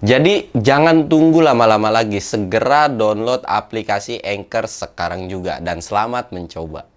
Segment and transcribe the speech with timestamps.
[0.00, 6.88] Jadi jangan tunggu lama-lama lagi, segera download aplikasi Anchor sekarang juga dan selamat mencoba.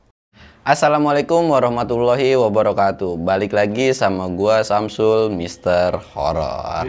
[0.64, 3.20] Assalamualaikum warahmatullahi wabarakatuh.
[3.20, 6.88] Balik lagi sama gua Samsul Mister Horror.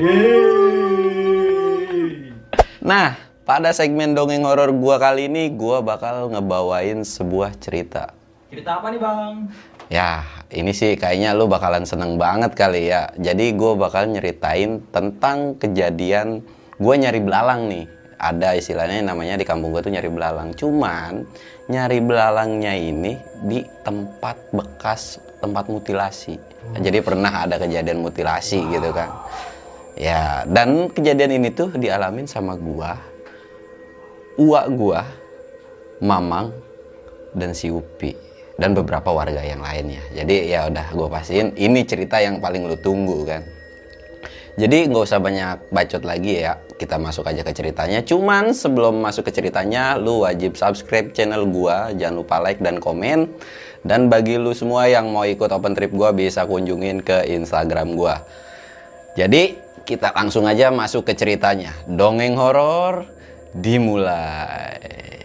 [2.78, 8.14] Nah, pada segmen dongeng horor gua kali ini gua bakal ngebawain sebuah cerita.
[8.46, 9.50] Cerita apa nih bang?
[9.92, 13.12] Ya, ini sih kayaknya lu bakalan seneng banget kali ya.
[13.20, 16.40] Jadi gue bakal nyeritain tentang kejadian
[16.80, 17.84] gue nyari belalang nih.
[18.16, 20.56] Ada istilahnya namanya di kampung gue tuh nyari belalang.
[20.56, 21.28] Cuman
[21.68, 23.12] nyari belalangnya ini
[23.44, 26.40] di tempat bekas tempat mutilasi.
[26.80, 29.12] Jadi pernah ada kejadian mutilasi gitu kan.
[29.94, 32.98] Ya, dan kejadian ini tuh dialamin sama gua,
[34.34, 35.06] uak gua,
[36.02, 36.50] Mamang,
[37.30, 40.02] dan si Upi dan beberapa warga yang lainnya.
[40.14, 43.42] Jadi ya udah gue pastiin ini cerita yang paling lu tunggu kan.
[44.54, 48.06] Jadi nggak usah banyak bacot lagi ya, kita masuk aja ke ceritanya.
[48.06, 53.34] Cuman sebelum masuk ke ceritanya, lu wajib subscribe channel gua, jangan lupa like dan komen.
[53.82, 58.22] Dan bagi lu semua yang mau ikut open trip gua bisa kunjungin ke Instagram gua.
[59.18, 61.74] Jadi kita langsung aja masuk ke ceritanya.
[61.90, 63.10] Dongeng horor
[63.58, 65.23] dimulai.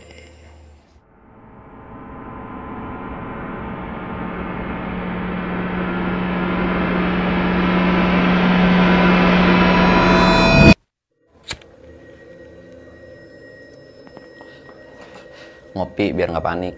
[15.74, 16.76] Ngopi biar nggak panik.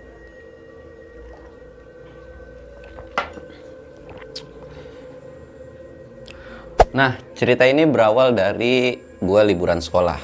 [6.92, 10.20] Nah, cerita ini berawal dari gue liburan sekolah.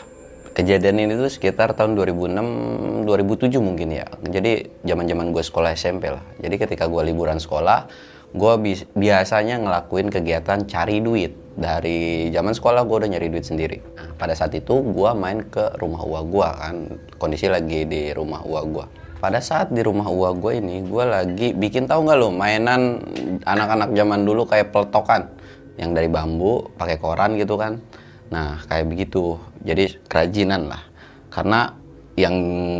[0.51, 4.03] Kejadian ini tuh sekitar tahun 2006, 2007 mungkin ya.
[4.19, 6.25] Jadi zaman-zaman gue sekolah SMP lah.
[6.43, 7.87] Jadi ketika gue liburan sekolah,
[8.35, 11.46] gue bi biasanya ngelakuin kegiatan cari duit.
[11.57, 13.81] Dari zaman sekolah gue udah nyari duit sendiri.
[13.97, 16.75] Nah, pada saat itu gue main ke rumah uang gue kan.
[17.17, 18.85] Kondisi lagi di rumah uang gue.
[19.17, 23.01] Pada saat di rumah uang gue ini, gue lagi bikin tahu nggak lo mainan
[23.41, 25.33] anak-anak zaman dulu kayak peletokan
[25.81, 27.81] yang dari bambu pakai koran gitu kan.
[28.29, 29.41] Nah kayak begitu.
[29.65, 30.85] Jadi kerajinan lah.
[31.33, 31.73] Karena
[32.17, 32.33] yang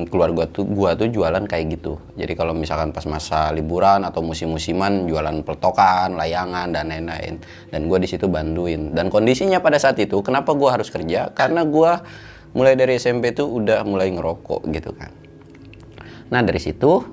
[0.09, 2.01] keluar gua tuh gua tuh jualan kayak gitu.
[2.17, 7.37] Jadi kalau misalkan pas masa liburan atau musim-musiman jualan peletokan, layangan dan lain-lain.
[7.69, 8.97] Dan gua di situ bantuin.
[8.97, 11.29] Dan kondisinya pada saat itu kenapa gua harus kerja?
[11.37, 12.01] Karena gua
[12.57, 15.13] mulai dari SMP tuh udah mulai ngerokok gitu kan.
[16.33, 17.05] Nah dari situ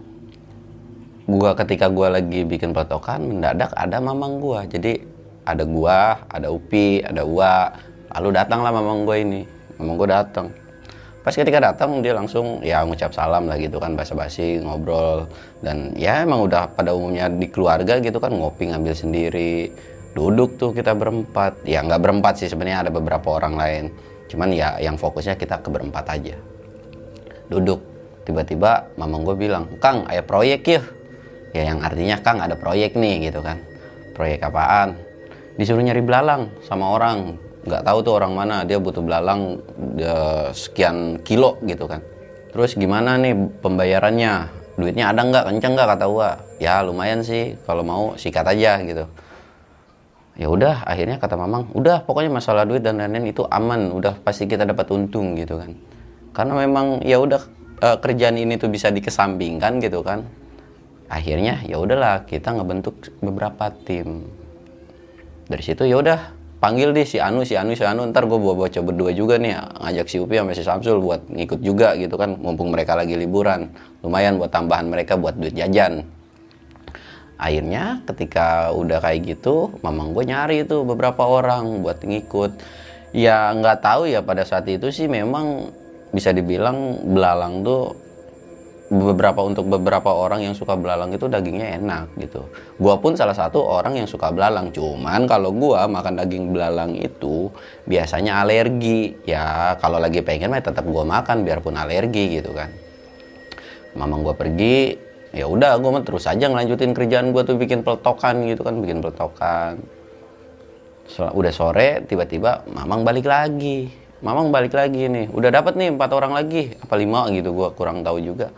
[1.28, 4.64] gua ketika gua lagi bikin peletokan mendadak ada mamang gua.
[4.64, 4.96] Jadi
[5.44, 7.68] ada gua, ada Upi, ada Uwa.
[8.16, 9.44] Lalu datanglah mamang gua ini.
[9.76, 10.63] Mamang gua datang
[11.24, 15.24] pas ketika datang dia langsung ya ngucap salam lah gitu kan basa-basi ngobrol.
[15.64, 19.72] Dan ya emang udah pada umumnya di keluarga gitu kan ngopi ngambil sendiri.
[20.12, 21.64] Duduk tuh kita berempat.
[21.64, 23.84] Ya nggak berempat sih sebenarnya ada beberapa orang lain.
[24.28, 26.36] Cuman ya yang fokusnya kita ke berempat aja.
[27.48, 27.80] Duduk.
[28.28, 30.80] Tiba-tiba mamang gue bilang kang ada proyek ya
[31.56, 33.64] ya yang artinya kang ada proyek nih gitu kan.
[34.12, 35.00] Proyek apaan?
[35.56, 39.58] Disuruh nyari belalang sama orang nggak tahu tuh orang mana dia butuh belalang
[39.96, 42.04] dia sekian kilo gitu kan.
[42.54, 44.62] Terus gimana nih pembayarannya?
[44.78, 45.44] Duitnya ada nggak?
[45.50, 45.88] Kenceng nggak?
[45.96, 46.30] Kata gua.
[46.62, 47.58] Ya lumayan sih.
[47.66, 49.04] Kalau mau sikat aja gitu.
[50.34, 53.90] Ya udah akhirnya kata mamang udah pokoknya masalah duit dan lain-lain itu aman.
[53.90, 55.74] Udah pasti kita dapat untung gitu kan.
[56.34, 57.42] Karena memang ya udah
[57.78, 60.26] e, kerjaan ini tuh bisa dikesampingkan gitu kan.
[61.06, 64.26] Akhirnya ya udahlah kita ngebentuk beberapa tim.
[65.46, 68.64] Dari situ ya udah panggil deh si Anu, si Anu, si Anu, ntar gue bawa
[68.64, 69.52] bocah berdua juga nih,
[69.84, 73.68] ngajak si Upi sama si Samsul buat ngikut juga gitu kan, mumpung mereka lagi liburan,
[74.00, 76.08] lumayan buat tambahan mereka buat duit jajan.
[77.36, 82.56] Akhirnya ketika udah kayak gitu, mamang gue nyari tuh beberapa orang buat ngikut.
[83.12, 85.68] Ya nggak tahu ya pada saat itu sih memang
[86.16, 87.92] bisa dibilang belalang tuh
[88.94, 92.46] beberapa untuk beberapa orang yang suka belalang itu dagingnya enak gitu.
[92.78, 94.70] Gua pun salah satu orang yang suka belalang.
[94.70, 97.50] Cuman kalau gua makan daging belalang itu
[97.90, 99.18] biasanya alergi.
[99.26, 102.70] Ya kalau lagi pengen mah tetap gua makan biarpun alergi gitu kan.
[103.98, 104.94] Mamang gua pergi,
[105.34, 109.02] ya udah gua mah terus aja ngelanjutin kerjaan gua tuh bikin peletokan gitu kan, bikin
[109.02, 109.82] peletokan.
[111.34, 116.32] Udah sore tiba-tiba mamang balik lagi mamang balik lagi nih udah dapat nih empat orang
[116.32, 118.48] lagi apa lima gitu gue kurang tahu juga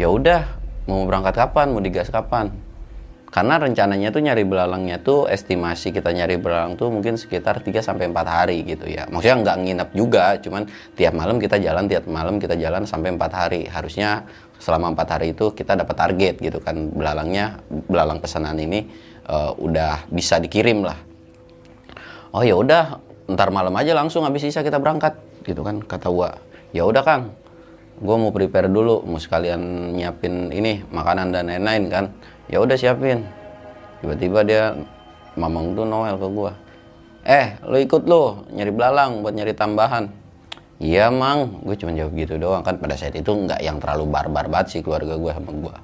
[0.00, 0.46] ya udah
[0.90, 2.52] mau berangkat kapan mau digas kapan
[3.34, 8.06] karena rencananya tuh nyari belalangnya tuh estimasi kita nyari belalang tuh mungkin sekitar 3 sampai
[8.06, 9.10] 4 hari gitu ya.
[9.10, 13.26] Maksudnya nggak nginep juga, cuman tiap malam kita jalan, tiap malam kita jalan sampai 4
[13.34, 13.66] hari.
[13.66, 14.22] Harusnya
[14.62, 17.58] selama 4 hari itu kita dapat target gitu kan belalangnya,
[17.90, 18.86] belalang pesanan ini
[19.26, 20.98] uh, udah bisa dikirim lah.
[22.30, 23.02] Oh ya udah,
[23.34, 26.38] ntar malam aja langsung habis sisa kita berangkat gitu kan kata gua.
[26.70, 27.34] Ya udah Kang,
[28.00, 32.04] gue mau prepare dulu, mau sekalian nyiapin ini makanan dan lain-lain kan.
[32.50, 33.24] Ya udah siapin.
[34.04, 34.62] Tiba-tiba dia
[35.38, 36.52] mamang tuh Noel ke gua.
[37.24, 40.12] Eh lo ikut lo nyari belalang buat nyari tambahan.
[40.76, 41.64] Iya mang.
[41.64, 42.76] Gue cuma jawab gitu doang kan.
[42.76, 45.74] Pada saat itu nggak yang terlalu barbar banget sih keluarga gue sama gua.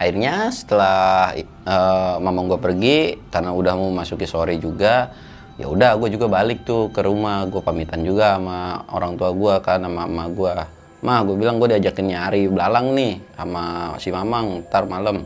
[0.00, 1.36] Akhirnya setelah
[1.68, 2.98] uh, mamang gue pergi
[3.28, 5.12] karena udah mau masuki sore juga
[5.60, 9.54] ya udah gue juga balik tuh ke rumah gue pamitan juga sama orang tua gue
[9.60, 10.52] kan sama mama gue
[11.00, 15.24] Mah, gue bilang gue diajakin nyari belalang nih sama si Mamang ntar malam.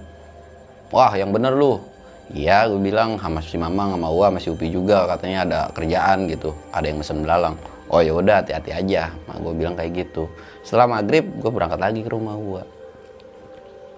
[0.95, 1.83] Wah, yang bener lu.
[2.31, 6.55] Iya, gue bilang sama si Mamang, sama sama si Upi juga katanya ada kerjaan gitu,
[6.71, 7.59] ada yang mesen belalang.
[7.91, 9.11] Oh ya udah, hati-hati aja.
[9.27, 10.31] Mah, gue bilang kayak gitu.
[10.63, 12.63] Setelah maghrib, gue berangkat lagi ke rumah gue.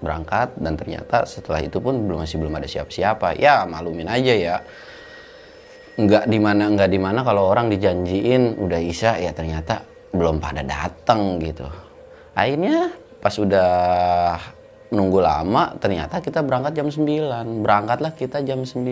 [0.01, 3.37] Berangkat dan ternyata setelah itu pun belum masih belum ada siapa-siapa.
[3.37, 4.57] Ya malumin aja ya.
[5.97, 9.81] Nggak di mana nggak di mana kalau orang dijanjiin udah isya ya ternyata
[10.13, 11.65] belum pada datang gitu.
[12.37, 13.73] Akhirnya pas udah
[14.93, 18.87] nunggu lama ternyata kita berangkat jam 9 berangkatlah kita jam 9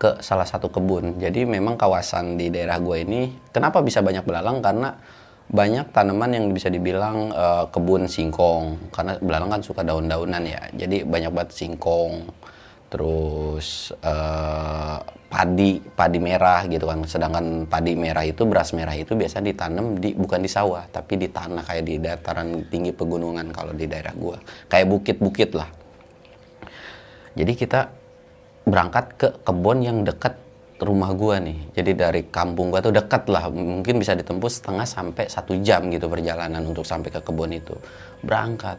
[0.00, 1.20] ke salah satu kebun.
[1.20, 3.20] Jadi memang kawasan di daerah gue ini
[3.52, 4.64] kenapa bisa banyak belalang?
[4.64, 4.96] Karena
[5.44, 8.90] banyak tanaman yang bisa dibilang uh, kebun singkong.
[8.90, 10.72] Karena belalang kan suka daun-daunan ya.
[10.72, 12.32] Jadi banyak banget singkong
[12.94, 17.02] terus uh, padi padi merah gitu kan.
[17.02, 21.26] Sedangkan padi merah itu beras merah itu biasa ditanam di bukan di sawah tapi di
[21.26, 24.38] tanah kayak di dataran tinggi pegunungan kalau di daerah gua.
[24.70, 25.66] Kayak bukit-bukit lah.
[27.34, 27.90] Jadi kita
[28.62, 30.38] berangkat ke kebun yang dekat
[30.78, 31.74] rumah gua nih.
[31.74, 33.50] Jadi dari kampung gua tuh dekat lah.
[33.50, 37.74] Mungkin bisa ditempuh setengah sampai satu jam gitu perjalanan untuk sampai ke kebun itu.
[38.22, 38.78] Berangkat.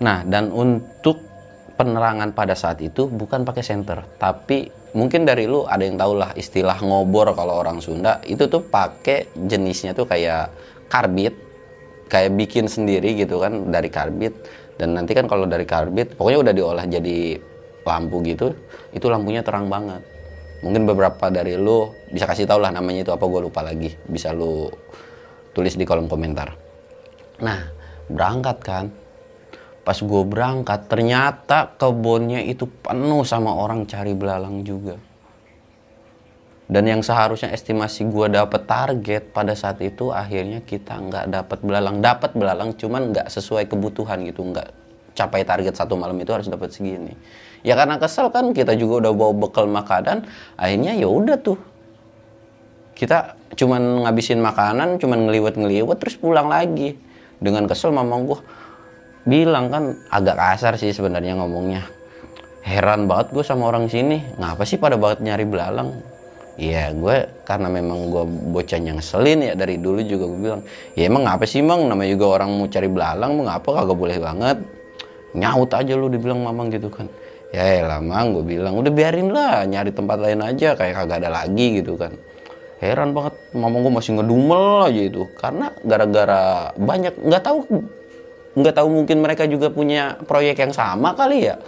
[0.00, 1.33] Nah dan untuk
[1.74, 6.30] penerangan pada saat itu bukan pakai senter, tapi mungkin dari lu ada yang tau lah
[6.38, 8.22] istilah ngobor kalau orang Sunda.
[8.22, 10.54] Itu tuh pakai jenisnya tuh kayak
[10.86, 11.34] karbit,
[12.06, 14.32] kayak bikin sendiri gitu kan dari karbit.
[14.74, 17.38] Dan nanti kan kalau dari karbit pokoknya udah diolah jadi
[17.84, 18.54] lampu gitu,
[18.94, 20.02] itu lampunya terang banget.
[20.64, 24.32] Mungkin beberapa dari lu bisa kasih tau lah namanya itu apa gue lupa lagi, bisa
[24.32, 24.70] lu
[25.52, 26.56] tulis di kolom komentar.
[27.42, 27.68] Nah,
[28.08, 28.84] berangkat kan,
[29.84, 34.96] pas gue berangkat ternyata kebunnya itu penuh sama orang cari belalang juga.
[36.64, 42.00] Dan yang seharusnya estimasi gue dapet target pada saat itu akhirnya kita nggak dapet belalang.
[42.00, 44.40] Dapat belalang cuman nggak sesuai kebutuhan gitu.
[44.40, 44.72] Nggak
[45.12, 47.12] capai target satu malam itu harus dapat segini.
[47.60, 50.24] Ya karena kesel kan kita juga udah bawa bekal makanan
[50.56, 51.60] akhirnya ya udah tuh.
[52.96, 56.96] Kita cuman ngabisin makanan cuman ngeliwet ngeliwet terus pulang lagi.
[57.44, 58.40] Dengan kesel mamang gue
[59.24, 61.88] bilang kan agak kasar sih sebenarnya ngomongnya.
[62.64, 64.24] Heran banget gue sama orang sini.
[64.40, 66.00] Ngapa sih pada banget nyari belalang?
[66.54, 68.24] Iya gue karena memang gue
[68.54, 70.62] bocah yang ngeselin ya dari dulu juga gue bilang
[70.94, 71.90] ya emang ngapa sih mang?
[71.90, 74.58] Namanya juga orang mau cari belalang mau ngapa kagak boleh banget?
[75.34, 77.10] Nyaut aja lu dibilang mamang gitu kan.
[77.50, 81.30] Ya lah mang gue bilang udah biarin lah nyari tempat lain aja kayak kagak ada
[81.42, 82.14] lagi gitu kan.
[82.78, 85.22] Heran banget mamang gue masih ngedumel aja itu.
[85.34, 87.58] Karena gara-gara banyak nggak tahu
[88.54, 91.58] nggak tahu mungkin mereka juga punya proyek yang sama kali ya.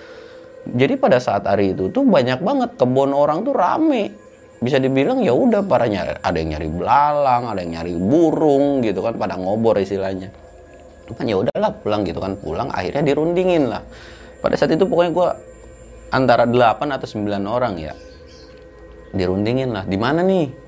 [0.66, 4.10] Jadi pada saat hari itu tuh banyak banget kebun orang tuh rame.
[4.56, 9.04] Bisa dibilang ya udah para nyari ada yang nyari belalang ada yang nyari burung gitu
[9.04, 10.32] kan pada ngobor istilahnya.
[11.06, 13.82] Kan ya udahlah pulang gitu kan pulang akhirnya dirundingin lah.
[14.42, 15.28] Pada saat itu pokoknya gue
[16.10, 17.94] antara 8 atau 9 orang ya
[19.14, 19.84] dirundingin lah.
[19.86, 20.65] Di mana nih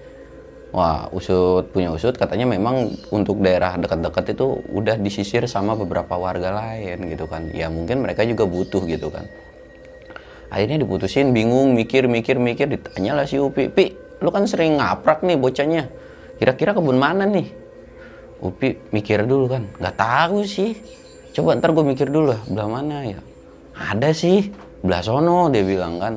[0.69, 6.53] Wah, usut punya usut katanya memang untuk daerah dekat-dekat itu udah disisir sama beberapa warga
[6.53, 7.49] lain gitu kan.
[7.57, 9.25] Ya mungkin mereka juga butuh gitu kan.
[10.53, 15.25] Akhirnya diputusin bingung mikir mikir mikir ditanya lah si Upi, "Pi, lu kan sering ngaprak
[15.25, 15.89] nih bocahnya.
[16.37, 17.49] Kira-kira kebun mana nih?"
[18.45, 20.77] Upi mikir dulu kan, nggak tahu sih.
[21.33, 23.21] Coba ntar gue mikir dulu lah, belah mana ya?
[23.75, 24.53] Ada sih,
[24.85, 26.15] belah sono dia bilang kan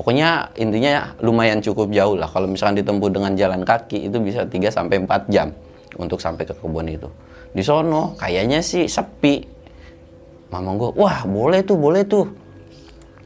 [0.00, 2.24] Pokoknya intinya lumayan cukup jauh lah.
[2.24, 5.52] Kalau misalkan ditempuh dengan jalan kaki itu bisa 3 sampai 4 jam
[6.00, 7.04] untuk sampai ke kebun itu.
[7.52, 9.44] Di sono kayaknya sih sepi.
[10.48, 12.24] Mama gue, wah boleh tuh, boleh tuh.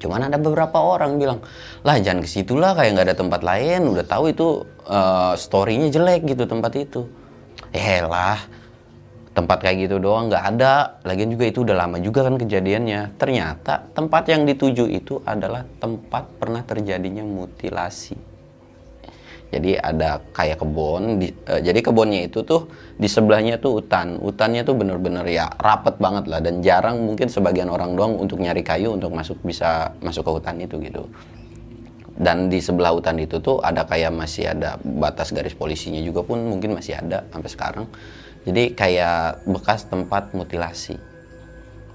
[0.02, 1.38] Cuman ada beberapa orang bilang,
[1.86, 3.94] lah jangan ke situ lah kayak nggak ada tempat lain.
[3.94, 7.06] Udah tahu itu uh, storynya jelek gitu tempat itu.
[7.70, 8.42] Eh lah,
[9.34, 11.02] tempat kayak gitu doang nggak ada.
[11.02, 13.18] Lagian juga itu udah lama juga kan kejadiannya.
[13.18, 18.34] Ternyata tempat yang dituju itu adalah tempat pernah terjadinya mutilasi
[19.54, 22.66] jadi ada kayak kebun di, uh, jadi kebunnya itu tuh
[22.98, 27.70] di sebelahnya tuh hutan hutannya tuh bener-bener ya rapet banget lah dan jarang mungkin sebagian
[27.70, 31.06] orang doang untuk nyari kayu untuk masuk bisa masuk ke hutan itu gitu
[32.14, 36.38] dan di sebelah hutan itu tuh ada kayak masih ada batas garis polisinya juga pun
[36.46, 37.86] mungkin masih ada sampai sekarang
[38.44, 41.00] jadi kayak bekas tempat mutilasi.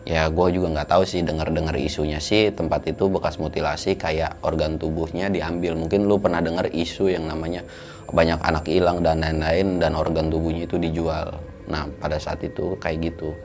[0.10, 4.82] Ya gue juga nggak tahu sih dengar-dengar isunya sih tempat itu bekas mutilasi kayak organ
[4.82, 5.78] tubuhnya diambil.
[5.78, 7.62] Mungkin lu pernah dengar isu yang namanya
[8.10, 11.38] banyak anak hilang dan lain-lain dan organ tubuhnya itu dijual.
[11.70, 13.38] Nah pada saat itu kayak gitu.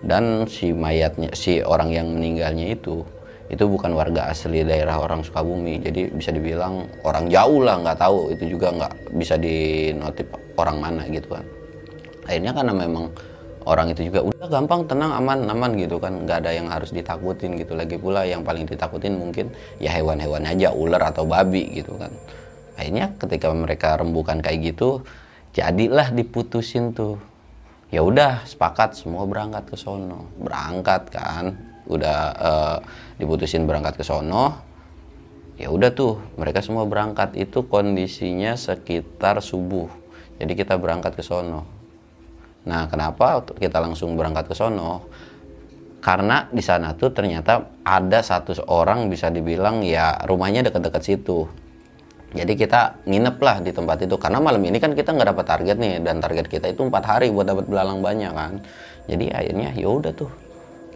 [0.00, 3.04] Dan si mayatnya si orang yang meninggalnya itu
[3.52, 5.84] itu bukan warga asli daerah orang Sukabumi.
[5.84, 8.32] Jadi bisa dibilang orang jauh lah nggak tahu.
[8.32, 11.44] Itu juga nggak bisa dinotip orang mana gitu kan
[12.26, 13.08] akhirnya karena memang
[13.66, 16.22] orang itu juga udah gampang tenang aman aman gitu kan.
[16.24, 17.74] Nggak ada yang harus ditakutin gitu.
[17.74, 19.50] Lagi pula yang paling ditakutin mungkin
[19.82, 22.14] ya hewan-hewan aja ular atau babi gitu kan.
[22.78, 25.02] Akhirnya ketika mereka rembukan kayak gitu
[25.52, 27.18] jadilah diputusin tuh.
[27.90, 30.30] Ya udah sepakat semua berangkat ke sono.
[30.38, 31.54] Berangkat kan
[31.86, 32.76] udah uh,
[33.18, 34.62] diputusin berangkat ke sono.
[35.56, 37.34] Ya udah tuh mereka semua berangkat.
[37.34, 39.90] Itu kondisinya sekitar subuh.
[40.36, 41.75] Jadi kita berangkat ke sono
[42.66, 45.06] Nah, kenapa kita langsung berangkat ke sono?
[46.02, 51.46] Karena di sana tuh ternyata ada satu orang bisa dibilang ya rumahnya dekat-dekat situ.
[52.34, 55.76] Jadi kita nginep lah di tempat itu karena malam ini kan kita nggak dapat target
[55.78, 58.60] nih dan target kita itu empat hari buat dapat belalang banyak kan.
[59.06, 60.30] Jadi akhirnya ya udah tuh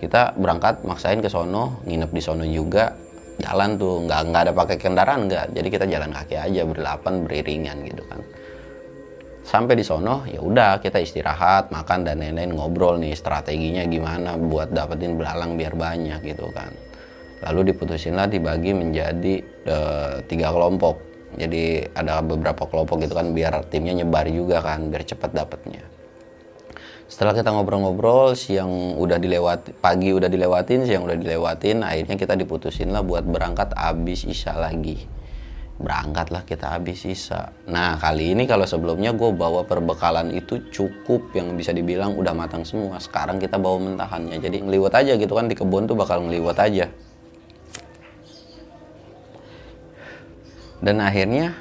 [0.00, 2.93] kita berangkat maksain ke sono nginep di sono juga
[3.41, 7.77] jalan tuh nggak nggak ada pakai kendaraan nggak jadi kita jalan kaki aja berdelapan beriringan
[7.89, 8.21] gitu kan
[9.50, 14.71] sampai di sono ya udah kita istirahat makan dan lain-lain ngobrol nih strateginya gimana buat
[14.71, 16.71] dapetin belalang biar banyak gitu kan.
[17.42, 19.35] Lalu diputusin lah dibagi menjadi
[19.66, 19.76] e,
[20.30, 21.02] tiga kelompok.
[21.35, 25.83] Jadi ada beberapa kelompok gitu kan biar timnya nyebar juga kan biar cepat dapetnya.
[27.11, 32.95] Setelah kita ngobrol-ngobrol siang udah dilewati pagi udah dilewatin siang udah dilewatin akhirnya kita diputusin
[32.95, 35.11] lah buat berangkat abis isya lagi
[35.81, 37.57] berangkatlah kita habis sisa.
[37.65, 42.69] Nah kali ini kalau sebelumnya gue bawa perbekalan itu cukup yang bisa dibilang udah matang
[42.69, 43.01] semua.
[43.01, 46.93] Sekarang kita bawa mentahannya, jadi ngeliwat aja gitu kan di kebun tuh bakal ngeliwat aja.
[50.85, 51.57] Dan akhirnya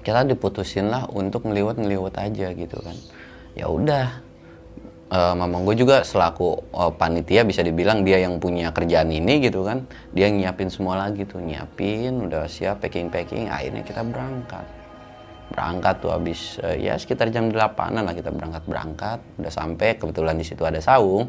[0.00, 2.96] kita diputusin lah untuk ngeliwat-ngeliwat aja gitu kan.
[3.52, 4.24] Ya udah,
[5.10, 9.66] uh, mamang gue juga selaku uh, panitia bisa dibilang dia yang punya kerjaan ini gitu
[9.66, 9.84] kan.
[10.14, 11.42] Dia nyiapin semua lagi tuh.
[11.42, 13.50] Nyiapin udah siap packing packing.
[13.50, 14.64] Akhirnya kita berangkat.
[15.50, 19.18] Berangkat tuh habis uh, ya sekitar jam 8an lah kita berangkat berangkat.
[19.42, 21.28] Udah sampai kebetulan di situ ada saung.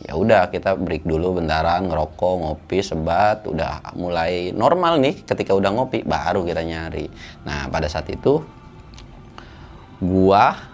[0.00, 3.46] Ya udah kita break dulu bentaran ngerokok ngopi sebat.
[3.46, 7.06] Udah mulai normal nih ketika udah ngopi baru kita nyari.
[7.46, 8.42] Nah pada saat itu
[10.00, 10.69] gua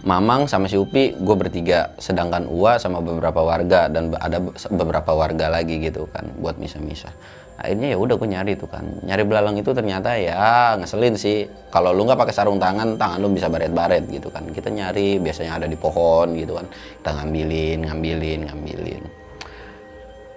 [0.00, 4.40] Mamang sama si Upi gue bertiga sedangkan Ua sama beberapa warga dan ada
[4.72, 7.12] beberapa warga lagi gitu kan buat misa-misa
[7.60, 8.84] akhirnya ya udah gue nyari tuh kan.
[9.04, 11.44] Nyari belalang itu ternyata ya ngeselin sih.
[11.68, 14.48] Kalau lu nggak pakai sarung tangan tangan lu bisa baret-baret gitu kan.
[14.48, 16.66] Kita nyari biasanya ada di pohon gitu kan.
[16.72, 19.02] Kita ngambilin ngambilin ngambilin.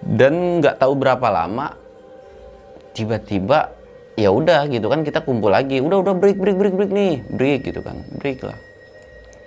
[0.03, 1.71] Dan nggak tahu berapa lama
[2.91, 3.71] tiba-tiba
[4.19, 5.79] ya udah gitu kan kita kumpul lagi.
[5.79, 7.23] Udah udah break break break break nih.
[7.31, 8.72] Break gitu kan break lah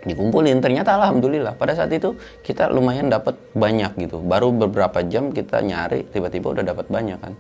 [0.06, 0.62] dikumpulin.
[0.62, 2.14] Ternyata alhamdulillah pada saat itu
[2.46, 4.22] kita lumayan dapat banyak gitu.
[4.22, 7.34] Baru beberapa jam kita nyari tiba-tiba udah dapat banyak kan.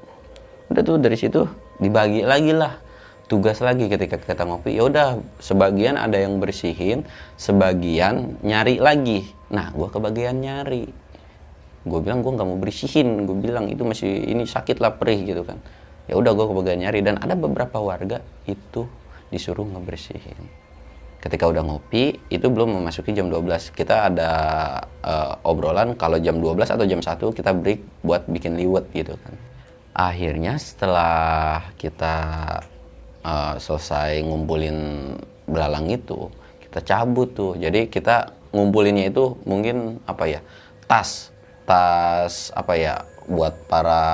[0.68, 1.46] Udah tuh dari situ
[1.78, 2.74] dibagi lagi lah
[3.30, 4.74] tugas lagi ketika kita ngopi.
[4.74, 7.06] Ya udah sebagian ada yang bersihin
[7.38, 9.30] sebagian nyari lagi.
[9.54, 10.90] Nah gue kebagian nyari.
[11.86, 13.30] Gue bilang gue nggak mau bersihin.
[13.30, 15.62] Gue bilang itu masih ini sakit lah perih gitu kan.
[16.10, 16.98] Ya udah gue kebagian nyari.
[17.06, 18.18] Dan ada beberapa warga
[18.50, 18.90] itu
[19.30, 20.65] disuruh ngebersihin
[21.20, 24.30] ketika udah ngopi itu belum memasuki jam 12 kita ada
[25.02, 29.34] uh, obrolan kalau jam 12 atau jam 1 kita break buat bikin liwet gitu kan.
[29.96, 32.16] Akhirnya setelah kita
[33.24, 35.12] uh, selesai ngumpulin
[35.48, 36.28] belalang itu
[36.60, 37.52] kita cabut tuh.
[37.56, 40.40] Jadi kita ngumpulinnya itu mungkin apa ya
[40.84, 41.32] tas
[41.64, 42.94] tas apa ya
[43.26, 44.04] buat para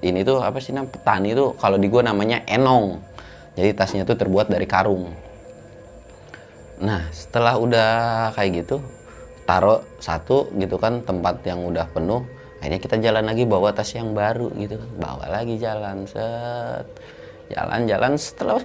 [0.00, 2.98] ini tuh apa sih namanya petani tuh kalau di gua namanya enong.
[3.54, 5.29] Jadi tasnya tuh terbuat dari karung
[6.80, 7.90] Nah, setelah udah
[8.32, 8.80] kayak gitu,
[9.44, 12.24] taruh satu gitu kan tempat yang udah penuh.
[12.60, 14.90] akhirnya kita jalan lagi bawa tas yang baru gitu kan.
[15.00, 16.88] Bawa lagi jalan set.
[17.52, 18.62] Jalan-jalan setelah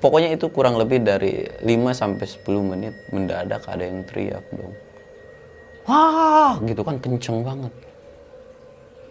[0.00, 4.74] pokoknya itu kurang lebih dari 5 sampai 10 menit mendadak ada yang teriak dong.
[5.84, 7.72] Wah gitu kan kenceng banget.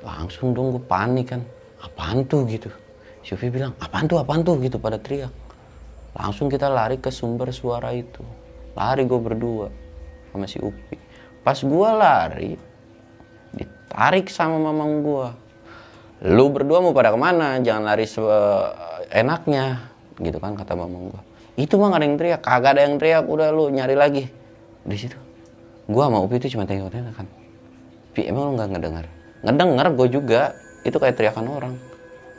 [0.02, 1.42] Langsung dong gue panik kan.
[1.82, 2.70] Apaan tuh gitu.
[3.24, 4.60] Syufi bilang apaan tuh apaan tuh?
[4.60, 5.32] gitu pada teriak.
[6.18, 8.43] Langsung kita lari ke sumber suara itu
[8.74, 9.68] lari gue berdua
[10.34, 10.98] sama si Upi.
[11.42, 12.52] Pas gue lari
[13.54, 15.28] ditarik sama mamang gue
[16.24, 17.60] lu berdua mau pada ke mana?
[17.60, 18.06] Jangan lari
[19.12, 21.22] enaknya gitu kan kata mamang gue
[21.54, 22.42] itu mah gak ada yang teriak.
[22.42, 23.24] Kagak ada yang teriak.
[23.30, 24.26] Udah lu nyari lagi.
[24.84, 25.18] Di situ.
[25.86, 27.28] Gue sama Upi itu cuma tengok-tengok kan.
[28.14, 29.06] Pi emang lu nggak ngedengar
[29.44, 30.42] ngedengar gue juga.
[30.82, 31.74] Itu kayak teriakan orang.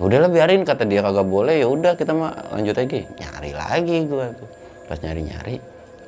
[0.03, 1.63] Udahlah biarin kata dia kagak boleh.
[1.63, 3.07] Ya udah kita mah lanjut lagi.
[3.07, 4.49] Nyari lagi gue tuh.
[4.91, 5.57] Pas nyari nyari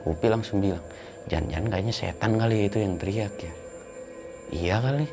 [0.06, 0.82] Upi langsung bilang
[1.26, 3.52] jangan-jangan kayaknya setan kali itu yang teriak ya.
[4.54, 5.06] Iya kali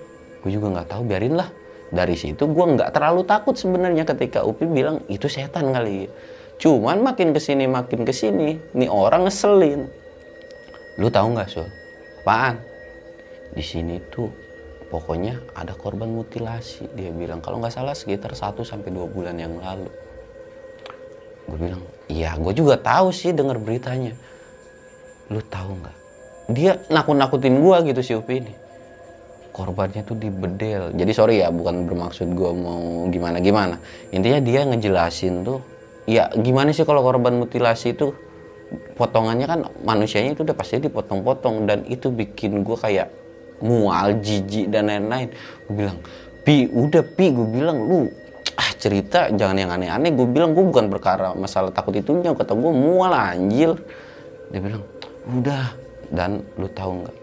[0.46, 1.50] gue juga nggak tahu biarin lah.
[1.94, 6.10] Dari situ gue nggak terlalu takut sebenarnya ketika Upi bilang itu setan kali ya.
[6.62, 9.90] Cuman makin ke sini makin ke sini nih orang ngeselin.
[11.02, 11.66] Lu tahu nggak Sul?
[12.22, 12.56] Apaan?
[13.52, 14.30] Di sini tuh
[14.94, 16.88] pokoknya ada korban mutilasi.
[16.94, 19.90] Dia bilang kalau nggak salah sekitar 1 sampai dua bulan yang lalu.
[21.50, 24.14] Gue bilang iya gue juga tahu sih dengar beritanya
[25.34, 25.98] lu tahu nggak
[26.54, 28.54] dia nakut-nakutin gue gitu si Upi ini
[29.50, 33.76] korbannya tuh dibedel jadi sorry ya bukan bermaksud gue mau gimana gimana
[34.14, 35.60] intinya dia ngejelasin tuh
[36.06, 38.14] ya gimana sih kalau korban mutilasi itu
[38.98, 43.10] potongannya kan manusianya itu udah pasti dipotong-potong dan itu bikin gue kayak
[43.64, 45.32] mual, jijik dan lain-lain.
[45.66, 45.98] Gue bilang,
[46.44, 48.00] Pi, udah Pi, gue bilang lu
[48.54, 50.12] ah cerita jangan yang aneh-aneh.
[50.12, 52.36] Gue bilang gue bukan perkara masalah takut itunya.
[52.36, 53.80] Kata gue mual anjir.
[54.52, 54.84] Dia bilang,
[55.28, 55.66] udah.
[56.14, 57.16] Dan lu tahu nggak?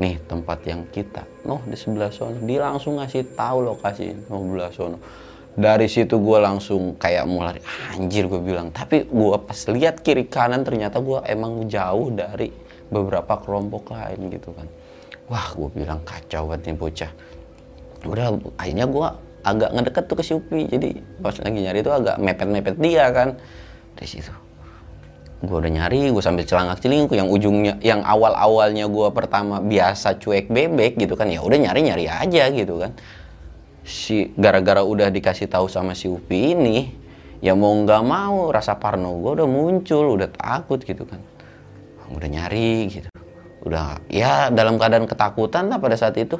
[0.00, 2.40] Nih tempat yang kita, noh di sebelah sana.
[2.40, 4.98] Dia langsung ngasih tahu lokasi, noh sebelah sana.
[5.50, 7.60] Dari situ gue langsung kayak mulai
[7.92, 8.72] anjir gue bilang.
[8.72, 12.48] Tapi gue pas lihat kiri kanan ternyata gue emang jauh dari
[12.90, 14.66] beberapa kelompok lain gitu kan
[15.30, 17.12] wah gue bilang kacau banget nih bocah
[18.04, 18.26] udah
[18.58, 19.08] akhirnya gue
[19.40, 20.88] agak ngedeket tuh ke si Upi jadi
[21.22, 23.38] pas lagi nyari itu agak mepet-mepet dia kan
[23.94, 24.34] dari situ
[25.40, 30.20] gue udah nyari gue sambil celangak celingku yang ujungnya yang awal awalnya gue pertama biasa
[30.20, 32.92] cuek bebek gitu kan ya udah nyari nyari aja gitu kan.
[33.80, 36.92] Si gara-gara udah dikasih tahu sama si Upi ini
[37.40, 41.24] ya mau nggak mau rasa parno gue udah muncul udah takut gitu kan.
[42.12, 43.08] Udah nyari gitu.
[43.64, 46.36] Udah ya dalam keadaan ketakutan lah pada saat itu.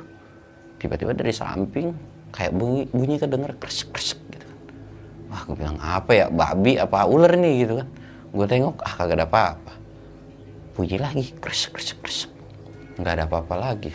[0.76, 1.96] Tiba-tiba dari samping
[2.36, 4.58] kayak bunyi bunyi kedenger kresek kresek gitu kan.
[5.32, 7.64] Wah gue bilang apa ya babi apa ular nih?
[7.64, 7.88] gitu kan
[8.30, 9.72] gue tengok ah kagak ada apa-apa.
[10.78, 12.30] Bunyi lagi kresek kresek kresek.
[12.96, 13.92] Nggak ada apa-apa lagi.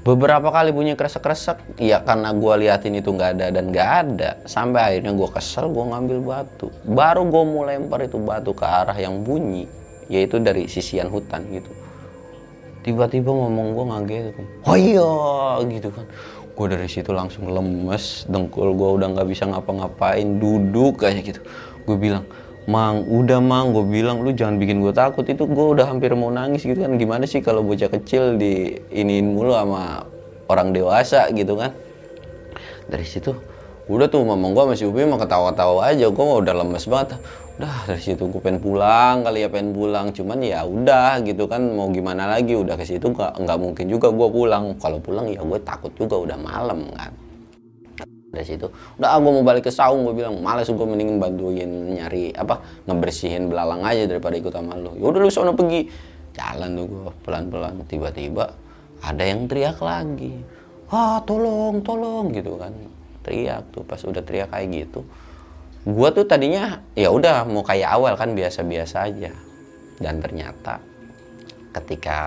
[0.00, 4.30] Beberapa kali bunyi kresek kresek ya karena gue liatin itu nggak ada dan nggak ada.
[4.48, 6.72] Sampai akhirnya gue kesel gue ngambil batu.
[6.88, 9.68] Baru gue mau lempar itu batu ke arah yang bunyi
[10.08, 11.68] yaitu dari sisian hutan gitu.
[12.80, 14.42] Tiba-tiba ngomong gue ngaget gitu.
[14.64, 15.10] oh iya
[15.68, 16.08] gitu kan.
[16.56, 21.40] Gue dari situ langsung lemes dengkul gue udah nggak bisa ngapa-ngapain duduk kayak gitu.
[21.84, 22.24] Gue bilang
[22.68, 23.72] mang udah mang.
[23.72, 25.24] Gue bilang lu jangan bikin gue takut.
[25.24, 26.98] Itu gue udah hampir mau nangis gitu kan.
[26.98, 30.04] Gimana sih kalau bocah kecil di iniin mulu sama
[30.50, 31.72] orang dewasa gitu kan?
[32.90, 33.32] Dari situ
[33.90, 36.10] udah tuh mamang gue masih upi mah ketawa-tawa aja.
[36.10, 37.16] Gue udah lemes banget.
[37.60, 40.10] Udah dari situ gue pengen pulang kali ya pengen pulang.
[40.10, 42.58] Cuman ya udah gitu kan mau gimana lagi?
[42.58, 44.74] Udah ke situ nggak mungkin juga gue pulang.
[44.76, 47.29] Kalau pulang ya gue takut juga udah malam kan
[48.30, 50.38] dari situ udah gue mau balik ke saung gue bilang.
[50.38, 55.20] Males gue mendingin bantuin nyari apa ngebersihin belalang aja daripada ikut sama lo ya udah
[55.20, 55.90] lu sono pergi.
[56.30, 58.54] Jalan tuh gue pelan pelan tiba-tiba
[59.02, 60.38] ada yang teriak lagi.
[60.94, 62.70] Ah tolong tolong gitu kan.
[63.26, 65.02] Teriak tuh pas udah teriak kayak gitu
[65.80, 69.32] gue tuh tadinya ya udah mau kayak awal kan biasa-biasa aja.
[70.00, 70.80] Dan ternyata
[71.76, 72.18] ketika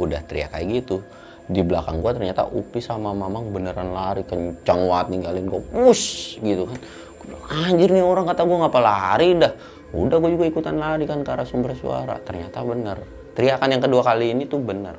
[0.00, 1.04] udah teriak kayak gitu
[1.50, 6.70] di belakang gue ternyata Upi sama Mamang beneran lari kencang banget ninggalin gue push gitu
[6.70, 6.78] kan.
[7.18, 9.52] Gue bilang anjir nih orang kata gue ngapa lari dah?
[9.90, 12.22] Udah gue juga ikutan lari kan ke arah sumber suara.
[12.22, 13.02] Ternyata bener.
[13.34, 14.94] Teriakan yang kedua kali ini tuh bener.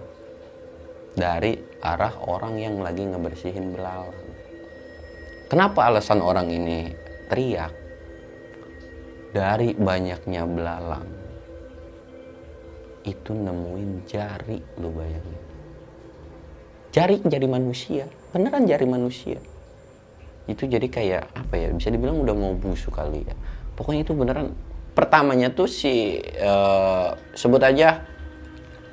[1.15, 4.31] Dari arah orang yang lagi ngebersihin belalang
[5.51, 6.87] kenapa alasan orang ini
[7.27, 7.75] teriak?
[9.31, 11.07] Dari banyaknya belalang.
[13.03, 15.40] Itu nemuin jari lu bayangin
[16.91, 18.05] jari jari manusia.
[18.35, 19.39] Beneran jari manusia.
[20.45, 23.35] Itu jadi kayak apa ya bisa dibilang udah mau busuk kali ya.
[23.75, 24.51] Pokoknya itu beneran
[24.91, 28.03] pertamanya tuh si uh, sebut aja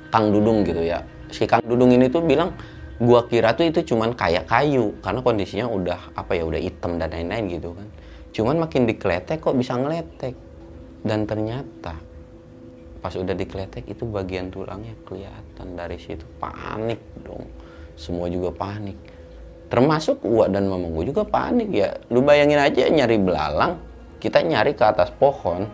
[0.09, 1.03] Kang Dudung gitu ya.
[1.29, 2.55] Si Kang Dudung ini tuh bilang
[2.99, 7.11] gua kira tuh itu cuman kayak kayu karena kondisinya udah apa ya udah hitam dan
[7.11, 7.87] lain-lain gitu kan.
[8.31, 10.35] Cuman makin dikletek kok bisa ngeletek.
[10.99, 11.95] Dan ternyata
[12.99, 17.47] pas udah dikletek itu bagian tulangnya kelihatan dari situ panik dong
[17.99, 18.95] semua juga panik.
[19.67, 21.91] Termasuk gua dan mama gua juga panik ya.
[22.07, 23.75] Lu bayangin aja nyari belalang
[24.23, 25.67] kita nyari ke atas pohon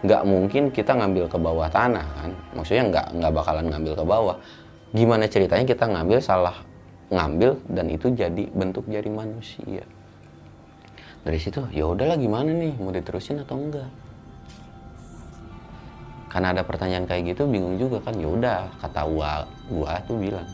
[0.00, 2.30] nggak mungkin kita ngambil ke bawah tanah kan?
[2.52, 4.36] Maksudnya nggak nggak bakalan ngambil ke bawah.
[4.92, 6.56] Gimana ceritanya kita ngambil salah
[7.10, 9.84] ngambil dan itu jadi bentuk jari manusia?
[11.20, 12.76] Dari situ ya udahlah gimana nih?
[12.80, 13.90] Mau diterusin atau enggak?
[16.30, 18.14] Karena ada pertanyaan kayak gitu bingung juga kan.
[18.16, 20.46] Ya udah kata gua gua tuh bilang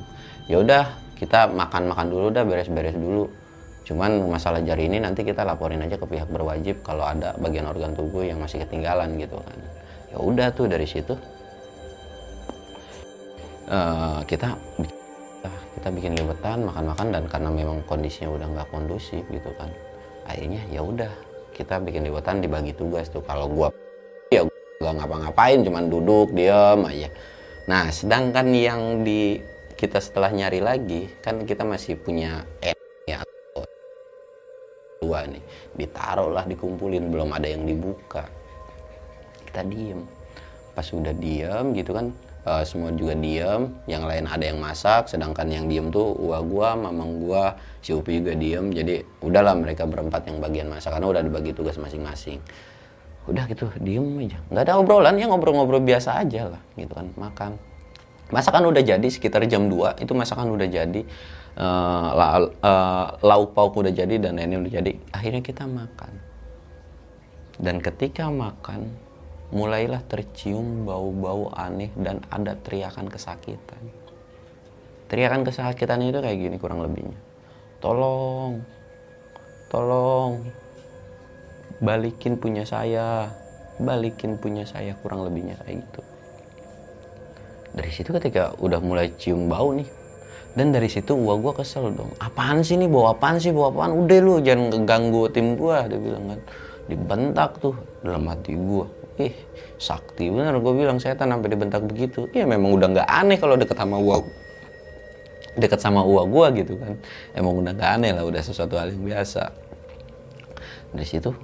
[0.51, 3.27] ya udah kita makan makan dulu udah beres-beres dulu.
[3.87, 7.95] Cuman masalah jari ini nanti kita laporin aja ke pihak berwajib kalau ada bagian organ
[7.95, 9.59] tubuh yang masih ketinggalan gitu kan.
[10.11, 11.15] Ya udah tuh dari situ.
[13.67, 14.55] Uh, kita
[15.75, 19.67] kita bikin liwetan makan-makan dan karena memang kondisinya udah nggak kondusif gitu kan
[20.27, 21.11] akhirnya ya udah
[21.55, 23.25] kita bikin liwetan dibagi tugas tuh.
[23.25, 23.73] Kalau gua
[24.29, 24.45] ya
[24.83, 27.09] gua ngapa-ngapain cuman duduk diem aja.
[27.71, 29.41] Nah sedangkan yang di
[29.77, 32.49] kita setelah nyari lagi kan kita masih punya
[35.07, 35.43] dua nih.
[35.79, 38.27] Ditaruh lah dikumpulin belum ada yang dibuka.
[39.47, 40.03] Kita diem.
[40.75, 42.13] Pas sudah diem gitu kan
[42.45, 43.71] uh, semua juga diem.
[43.87, 48.19] Yang lain ada yang masak sedangkan yang diem tuh gua gua mamang gua si Upi
[48.19, 48.67] juga diem.
[48.75, 52.43] Jadi udahlah mereka berempat yang bagian masak karena udah dibagi tugas masing-masing.
[53.31, 54.39] Udah gitu diem aja.
[54.51, 57.07] Nggak ada obrolan ya ngobrol-ngobrol biasa aja lah gitu kan.
[57.15, 57.76] Makan
[58.31, 61.01] masakan udah jadi sekitar jam 2 itu masakan udah jadi
[61.57, 64.93] uh, la, uh, lauk pauk udah jadi dan ini udah jadi.
[65.15, 66.13] Akhirnya kita makan.
[67.57, 68.93] Dan ketika makan
[69.55, 73.81] mulailah tercium bau-bau aneh dan ada teriakan kesakitan.
[75.07, 77.17] Teriakan kesakitan itu kayak gini kurang lebihnya.
[77.79, 78.61] Tolong
[79.71, 80.43] tolong
[81.79, 83.31] balikin punya saya
[83.77, 86.01] balikin punya saya kurang lebihnya kayak gitu
[87.77, 89.85] dari situ ketika udah mulai cium bau nih
[90.57, 92.17] dan dari situ gua gua kesel dong.
[92.17, 93.53] Apaan sih nih bawa apaan sih?
[93.53, 93.93] Bawa apaan?
[93.93, 96.41] Udah lu jangan ganggu tim gua dia bilang kan.
[96.89, 98.89] Dibentak tuh dalam hati gua.
[99.21, 99.37] Ih
[99.77, 102.25] sakti bener gua bilang setan sampai dibentak begitu.
[102.33, 104.25] Ya memang udah nggak aneh kalau deket sama gua.
[105.61, 106.97] Deket sama uwa gua gitu kan.
[107.37, 109.53] Emang udah nggak aneh lah udah sesuatu hal yang biasa.
[110.97, 111.37] Dari situ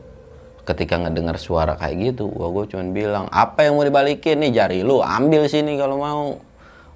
[0.63, 4.79] ketika ngedengar suara kayak gitu uwa gua cuman bilang apa yang mau dibalikin nih jari
[4.87, 6.39] lu ambil sini kalau mau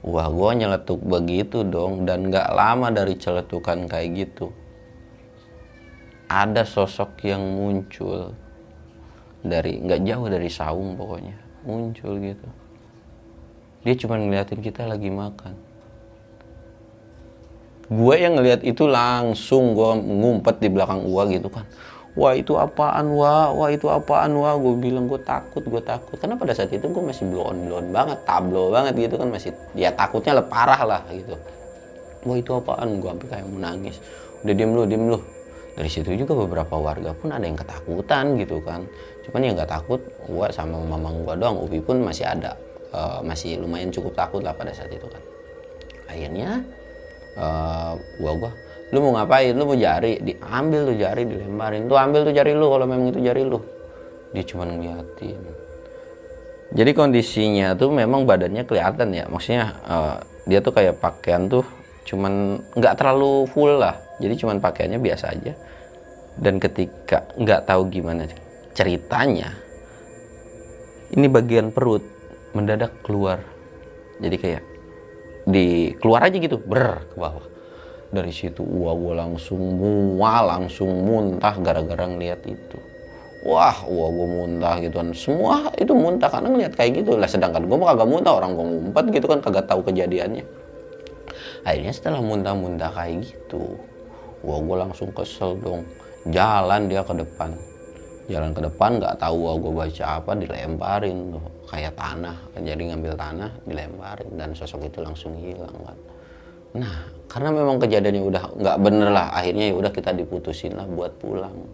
[0.07, 4.55] Wah, gue nyeletuk begitu dong, dan gak lama dari celetukan kayak gitu.
[6.31, 8.31] Ada sosok yang muncul
[9.43, 11.35] dari nggak jauh dari saung pokoknya,
[11.67, 12.49] muncul gitu.
[13.83, 15.55] Dia cuma ngeliatin kita lagi makan.
[17.91, 21.67] Gue yang ngeliat itu langsung gue ngumpet di belakang gua gitu kan
[22.17, 26.17] wah itu apaan wah wah itu apaan wah gue bilang gue takut gue takut.
[26.17, 29.29] Karena pada saat itu gue masih blow on blow on banget tablo banget gitu kan
[29.29, 31.37] masih ya takutnya lah parah lah gitu.
[32.27, 32.99] Wah itu apaan?
[32.99, 34.01] Gue sampai kayak mau nangis.
[34.43, 35.21] Udah diem lu diem lu.
[35.77, 38.89] Dari situ juga beberapa warga pun ada yang ketakutan gitu kan.
[39.29, 41.61] Cuman ya nggak takut gue sama mamang gue doang.
[41.61, 42.57] Upi pun masih ada.
[42.97, 45.21] Uh, masih lumayan cukup takut lah pada saat itu kan.
[46.09, 46.65] Akhirnya
[47.37, 48.51] uh, gua gua
[48.95, 49.55] lu mau ngapain?
[49.57, 50.23] Lu mau jari?
[50.23, 51.91] Diambil tuh jari dilemparin.
[51.91, 53.59] Tuh ambil tuh jari lu kalau memang itu jari lu.
[54.31, 55.43] Dia cuma ngeliatin.
[56.75, 59.25] Jadi kondisinya tuh memang badannya kelihatan ya.
[59.27, 61.67] Maksudnya uh, dia tuh kayak pakaian tuh
[62.07, 63.99] cuman nggak terlalu full lah.
[64.23, 65.53] Jadi cuman pakaiannya biasa aja.
[66.37, 68.29] Dan ketika nggak tahu gimana
[68.77, 69.57] ceritanya
[71.17, 72.05] ini bagian perut
[72.55, 73.43] mendadak keluar.
[74.21, 74.63] Jadi kayak
[75.47, 77.56] di keluar aja gitu ber ke bawah
[78.11, 82.79] dari situ wah gue langsung mual langsung muntah gara-gara ngeliat itu.
[83.47, 87.31] Wah wah gue muntah gitu kan semua itu muntah karena ngeliat kayak gitu lah.
[87.31, 90.45] Sedangkan gue mah kagak muntah orang gue ngumpet gitu kan kagak tahu kejadiannya.
[91.67, 93.75] Akhirnya setelah muntah-muntah kayak gitu
[94.47, 95.83] wah gue langsung kesel dong.
[96.31, 97.55] Jalan dia ke depan.
[98.27, 101.45] Jalan ke depan nggak tahu wah gue baca apa dilemparin tuh.
[101.67, 104.31] Kayak tanah jadi ngambil tanah dilemparin.
[104.35, 105.99] Dan sosok itu langsung hilang kan
[106.77, 111.19] nah karena memang kejadiannya udah nggak bener lah akhirnya ya udah kita diputusin lah buat
[111.19, 111.67] pulang.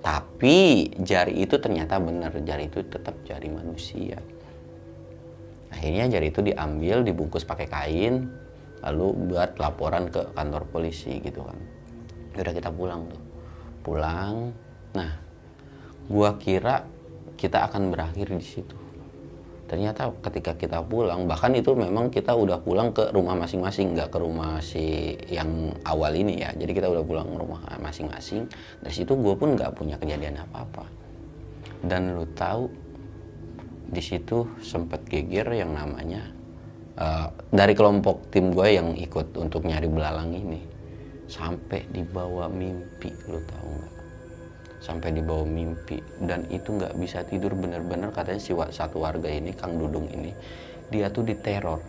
[0.00, 4.18] Tapi jari itu ternyata bener jari itu tetap jari manusia.
[5.70, 8.26] Akhirnya jari itu diambil dibungkus pakai kain
[8.80, 11.58] lalu buat laporan ke kantor polisi gitu kan.
[12.34, 13.22] Ya udah kita pulang tuh.
[13.84, 14.56] Pulang.
[14.96, 15.12] Nah
[16.10, 16.88] gua kira
[17.38, 18.79] kita akan berakhir di situ
[19.70, 24.18] ternyata ketika kita pulang bahkan itu memang kita udah pulang ke rumah masing-masing nggak ke
[24.18, 26.50] rumah si yang awal ini ya.
[26.50, 28.50] Jadi kita udah pulang ke rumah masing-masing.
[28.82, 30.90] Dari situ gue pun nggak punya kejadian apa-apa.
[31.86, 32.66] Dan lu tahu
[33.94, 36.26] di situ sempat geger yang namanya
[36.98, 40.60] uh, dari kelompok tim gue yang ikut untuk nyari belalang ini
[41.30, 43.89] sampai dibawa mimpi lu tahu nggak
[44.80, 46.00] sampai di bawah mimpi.
[46.18, 50.32] Dan itu nggak bisa tidur bener-bener katanya si satu warga ini Kang Dudung ini
[50.90, 51.80] dia tuh diteror.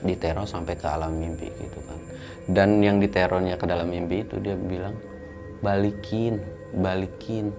[0.00, 1.98] Diteror sampai ke alam mimpi gitu kan.
[2.48, 4.96] Dan yang diterornya ke dalam mimpi itu dia bilang
[5.60, 6.40] balikin
[6.72, 7.52] balikin.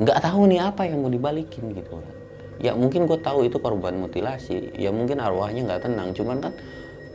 [0.00, 2.16] Nggak tahu nih apa yang mau dibalikin gitu kan
[2.60, 4.76] ya mungkin gue tahu itu korban mutilasi.
[4.76, 6.12] Ya mungkin arwahnya nggak tenang.
[6.12, 6.52] Cuman kan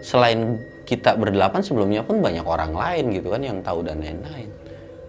[0.01, 4.49] selain kita berdelapan sebelumnya pun banyak orang lain gitu kan yang tahu dan lain-lain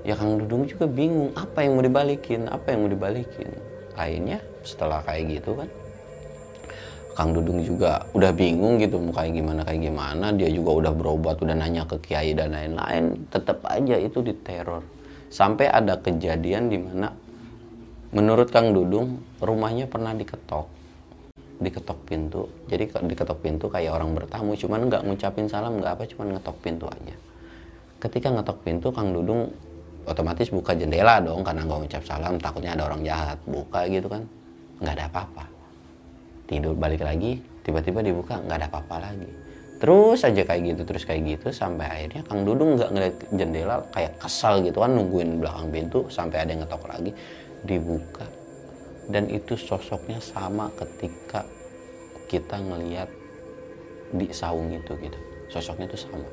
[0.06, 3.50] ya Kang Dudung juga bingung apa yang mau dibalikin apa yang mau dibalikin.
[3.98, 5.68] Akhirnya setelah kayak gitu kan
[7.16, 10.30] Kang Dudung juga udah bingung gitu mau kayak gimana kayak gimana.
[10.36, 13.26] Dia juga udah berobat udah nanya ke kiai dan lain-lain.
[13.32, 14.84] Tetap aja itu diteror.
[15.32, 17.10] Sampai ada kejadian di mana
[18.14, 20.68] menurut Kang Dudung rumahnya pernah diketok.
[21.56, 22.46] Diketok pintu.
[22.68, 26.84] Jadi diketok pintu kayak orang bertamu cuman nggak ngucapin salam nggak apa cuman ngetok pintu
[26.86, 27.16] aja.
[27.96, 29.56] Ketika ngetok pintu Kang Dudung
[30.06, 33.38] otomatis buka jendela dong karena nggak ucap salam takutnya ada orang jahat.
[33.44, 34.22] Buka gitu kan
[34.80, 35.44] nggak ada apa-apa.
[36.46, 39.30] Tidur balik lagi tiba-tiba dibuka nggak ada apa-apa lagi.
[39.76, 44.16] Terus aja kayak gitu terus kayak gitu sampai akhirnya Kang Dudung nggak ngeliat jendela kayak
[44.16, 47.12] kesal gitu kan nungguin belakang pintu sampai ada yang ngetok lagi
[47.66, 48.24] dibuka.
[49.06, 51.44] Dan itu sosoknya sama ketika
[52.26, 53.10] kita ngeliat
[54.16, 55.18] di saung itu gitu.
[55.52, 56.26] Sosoknya itu sama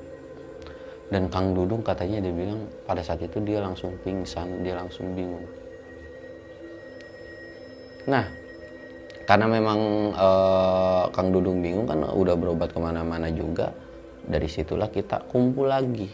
[1.14, 5.46] dan Kang Dudung katanya dia bilang pada saat itu dia langsung pingsan dia langsung bingung.
[8.10, 8.26] Nah
[9.30, 9.80] karena memang
[10.18, 13.70] eh, Kang Dudung bingung kan udah berobat ke mana-mana juga
[14.26, 16.10] dari situlah kita kumpul lagi.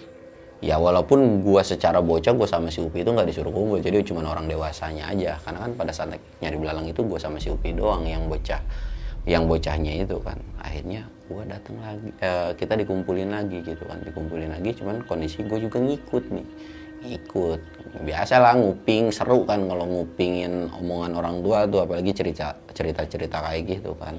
[0.59, 4.27] Ya walaupun gua secara bocah gua sama si Upi itu nggak disuruh kumpul jadi cuma
[4.27, 5.39] orang dewasanya aja.
[5.39, 8.59] Karena kan pada saat nyari belalang itu gua sama si Upi doang yang bocah
[9.23, 10.35] yang bocahnya itu kan.
[10.59, 14.01] Akhirnya gue datang lagi eh, kita dikumpulin lagi gitu kan.
[14.01, 16.47] Dikumpulin lagi cuman kondisi gue juga ngikut nih.
[16.99, 17.61] Ikut
[18.03, 23.37] biasa lah nguping seru kan kalau ngupingin omongan orang tua tuh apalagi cerita cerita cerita
[23.45, 24.17] kayak gitu kan.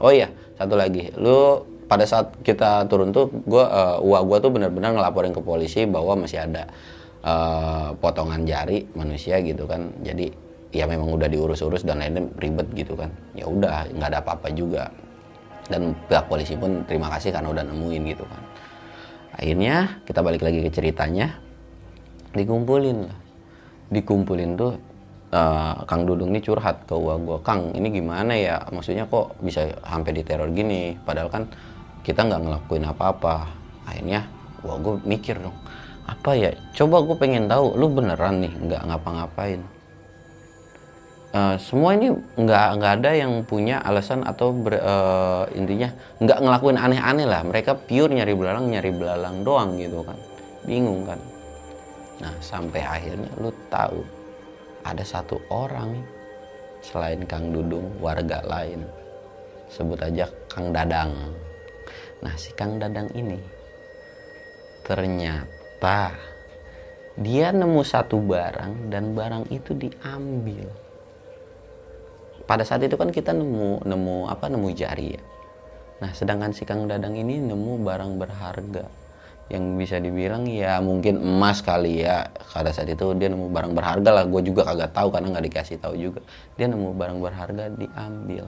[0.00, 1.10] Oh iya satu lagi.
[1.18, 5.84] Lu pada saat kita turun tuh gue uh, uak gue tuh benar-benar ngelaporin ke polisi
[5.84, 6.70] bahwa masih ada
[7.26, 9.92] uh, potongan jari manusia gitu kan.
[10.00, 10.30] Jadi
[10.72, 13.12] ya memang udah diurus-urus dan lainnya ribet gitu kan.
[13.36, 14.88] Ya udah nggak ada apa-apa juga
[15.66, 18.42] dan pihak polisi pun terima kasih karena udah nemuin gitu kan.
[19.36, 21.36] Akhirnya kita balik lagi ke ceritanya.
[22.32, 23.18] Dikumpulin lah.
[23.92, 24.72] Dikumpulin tuh
[25.32, 28.62] uh, Kang Dudung ini curhat ke gua gua Kang ini gimana ya?
[28.72, 30.96] Maksudnya kok bisa sampai diteror gini?
[31.04, 31.44] Padahal kan
[32.02, 33.46] kita nggak ngelakuin apa-apa.
[33.86, 34.24] Akhirnya
[34.64, 35.54] gua gua mikir dong
[36.06, 36.50] apa ya?
[36.70, 39.75] Coba gue pengen tahu lu beneran nih nggak ngapa-ngapain
[41.36, 46.80] Uh, semua ini nggak nggak ada yang punya alasan atau ber, uh, intinya nggak ngelakuin
[46.80, 47.44] aneh-aneh lah.
[47.44, 50.16] Mereka pure nyari belalang nyari belalang doang gitu kan.
[50.64, 51.20] Bingung kan.
[52.24, 54.00] Nah sampai akhirnya lu tahu
[54.80, 56.00] ada satu orang
[56.80, 58.88] selain Kang Dudung warga lain.
[59.68, 61.36] Sebut aja Kang Dadang.
[62.24, 63.36] Nah si Kang Dadang ini
[64.88, 66.16] ternyata
[67.20, 70.85] dia nemu satu barang dan barang itu diambil
[72.46, 75.22] pada saat itu kan kita nemu nemu apa nemu jari ya.
[75.98, 78.86] Nah sedangkan si Kang Dadang ini nemu barang berharga.
[79.46, 82.30] Yang bisa dibilang ya mungkin emas kali ya.
[82.54, 84.24] Pada saat itu dia nemu barang berharga lah.
[84.30, 86.20] Gue juga kagak tahu karena nggak dikasih tahu juga.
[86.54, 88.46] Dia nemu barang berharga diambil.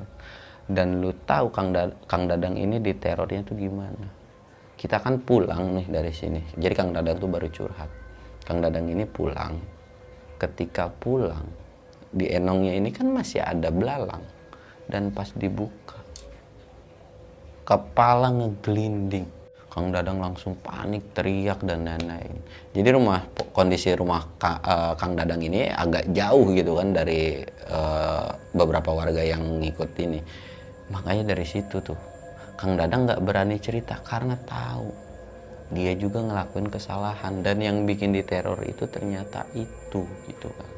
[0.69, 4.07] Dan lu tahu Kang, da Kang Dadang ini diterornya tuh gimana?
[4.79, 6.45] Kita kan pulang nih dari sini.
[6.55, 7.91] Jadi Kang Dadang tuh baru curhat.
[8.47, 9.59] Kang Dadang ini pulang.
[10.39, 11.68] Ketika pulang
[12.09, 14.25] di enongnya ini kan masih ada belalang.
[14.89, 16.01] Dan pas dibuka
[17.69, 19.29] kepala ngeglinding
[19.69, 22.41] Kang Dadang langsung panik teriak dan lain-lain.
[22.73, 28.97] Jadi rumah kondisi rumah uh, Kang Dadang ini agak jauh gitu kan dari uh, beberapa
[28.97, 30.25] warga yang ngikut ini.
[30.89, 32.01] Makanya dari situ tuh
[32.57, 34.89] Kang Dadang nggak berani cerita karena tahu.
[35.69, 37.45] Dia juga ngelakuin kesalahan.
[37.45, 40.78] Dan yang bikin diteror itu ternyata itu gitu kan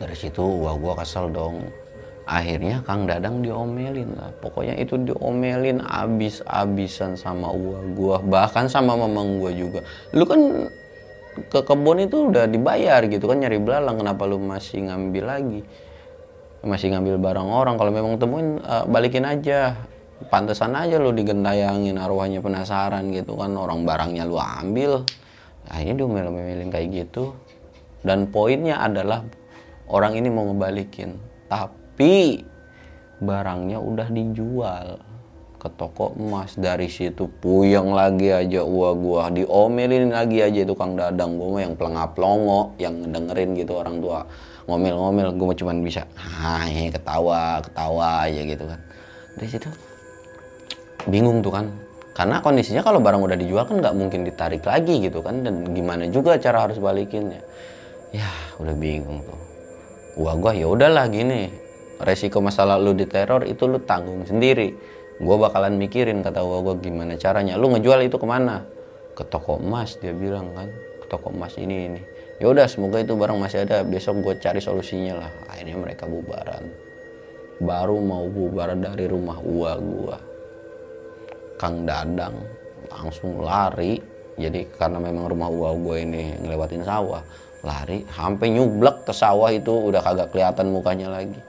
[0.00, 1.68] dari situ wah gua kesel dong.
[2.30, 4.30] Akhirnya Kang Dadang diomelin lah.
[4.38, 9.84] Pokoknya itu diomelin abis-abisan sama gua gua bahkan sama mamang gua juga.
[10.16, 10.70] Lu kan
[11.50, 13.98] ke kebun itu udah dibayar gitu kan nyari belalang.
[13.98, 15.60] Kenapa lu masih ngambil lagi?
[16.62, 17.74] Masih ngambil barang orang.
[17.76, 19.76] Kalau memang temuin uh, balikin aja.
[20.20, 23.56] Pantesan aja lu digentayangin arwahnya penasaran gitu kan.
[23.58, 25.02] Orang barangnya lu ambil.
[25.66, 27.34] Akhirnya dia memilih kayak gitu.
[28.06, 29.24] Dan poinnya adalah
[29.90, 31.18] orang ini mau ngebalikin
[31.50, 32.46] tapi
[33.20, 35.02] barangnya udah dijual
[35.60, 36.56] ke toko emas.
[36.56, 41.36] Dari situ puyeng lagi aja gua gua diomelin lagi aja itu Kang Dadang.
[41.36, 44.24] Gua yang pelengap longo yang dengerin gitu orang tua.
[44.64, 48.80] Ngomel-ngomel gua cuma bisa ah ketawa ketawa aja gitu kan.
[49.36, 49.68] Dari situ
[51.10, 51.68] bingung tuh kan.
[52.16, 55.44] Karena kondisinya kalau barang udah dijual kan nggak mungkin ditarik lagi gitu kan.
[55.44, 57.44] Dan gimana juga cara harus balikinnya.
[58.10, 58.26] Ya
[58.58, 59.39] udah bingung tuh
[60.20, 61.48] gua gua ya udahlah gini.
[62.00, 64.72] Resiko masalah lu diteror itu lu tanggung sendiri.
[65.20, 67.60] Gue bakalan mikirin kata gue gue gimana caranya?
[67.60, 68.64] Lu ngejual itu ke mana?
[69.12, 70.72] Ke toko emas dia bilang kan.
[70.72, 72.00] Ke toko emas ini ini.
[72.40, 73.84] Ya udah semoga itu barang masih ada.
[73.84, 75.32] Besok gue cari solusinya lah.
[75.52, 76.72] Akhirnya mereka bubaran.
[77.60, 80.16] Baru mau bubaran dari rumah gua gua.
[81.60, 82.40] Kang Dadang
[82.88, 84.00] langsung lari.
[84.40, 87.20] Jadi karena memang rumah gua gua ini ngelewatin sawah
[87.60, 91.40] lari sampai nyublek ke sawah itu udah kagak kelihatan mukanya lagi.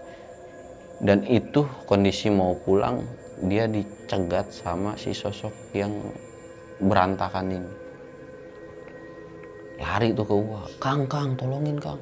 [1.01, 3.01] Dan itu kondisi mau pulang
[3.41, 5.89] dia dicegat sama si sosok yang
[6.77, 7.71] berantakan ini.
[9.81, 11.97] Lari tuh ke gua kang kang tolongin kang.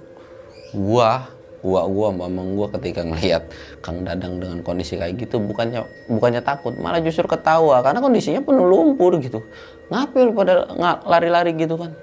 [0.75, 1.23] Gua
[1.63, 3.47] gua gua mamang gua ketika ngelihat
[3.79, 7.79] kang dadang dengan kondisi kayak gitu bukannya bukannya takut malah justru ketawa.
[7.79, 9.39] Karena kondisinya penuh lumpur gitu.
[9.87, 10.67] Ngapil pada
[11.07, 11.95] lari-lari gitu kan.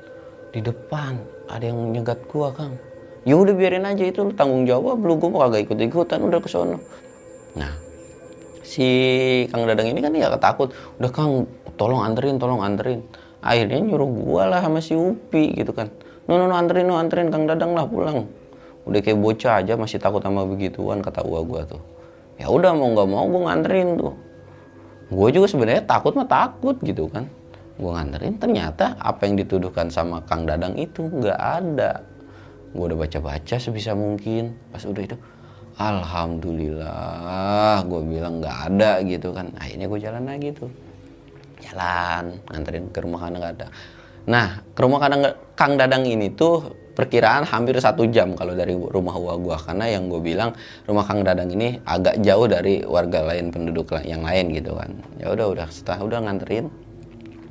[0.48, 2.78] Di depan ada yang nyegat gua kang.
[3.26, 5.18] Ya udah biarin aja itu tanggung jawab lu.
[5.18, 6.78] Gue mau kagak ikut ikutan udah ke sono.
[7.58, 7.72] Nah
[8.62, 8.86] si
[9.50, 10.70] kang dadang ini kan ya ketakut.
[11.02, 13.02] Udah kang tolong anterin tolong anterin.
[13.42, 15.90] Akhirnya nyuruh gua lah sama si upi gitu kan.
[16.30, 17.34] No no no anterin no anterin.
[17.34, 18.30] Kang dadang lah pulang.
[18.86, 21.82] Udah kayak bocah aja masih takut sama begituan kata gua gua tuh.
[22.38, 24.14] Ya udah mau nggak mau gua nganterin tuh.
[25.06, 27.30] Gue juga sebenarnya takut mah takut gitu kan
[27.76, 32.00] gue nganterin ternyata apa yang dituduhkan sama Kang Dadang itu nggak ada.
[32.72, 34.56] Gue udah baca-baca sebisa mungkin.
[34.72, 35.16] Pas udah itu
[35.76, 39.52] alhamdulillah gue bilang nggak ada gitu kan.
[39.60, 40.72] Akhirnya gue jalan lagi tuh.
[41.60, 43.72] Jalan nganterin ke rumah Kang Dadang.
[44.26, 44.98] Nah ke rumah
[45.52, 49.60] Kang Dadang ini tuh perkiraan hampir satu jam kalau dari rumah gua gua.
[49.60, 50.56] Karena yang gue bilang
[50.88, 54.96] rumah Kang Dadang ini agak jauh dari warga lain penduduk yang lain gitu kan.
[55.20, 56.85] Ya udah udah setelah udah nganterin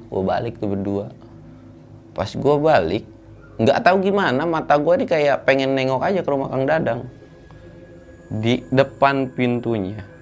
[0.10, 1.12] gue balik tuh berdua.
[2.16, 3.06] Pas gue balik
[3.56, 7.02] nggak tahu gimana mata gue nih kayak pengen nengok aja ke rumah Kang Dadang.
[8.26, 10.16] Di depan pintunya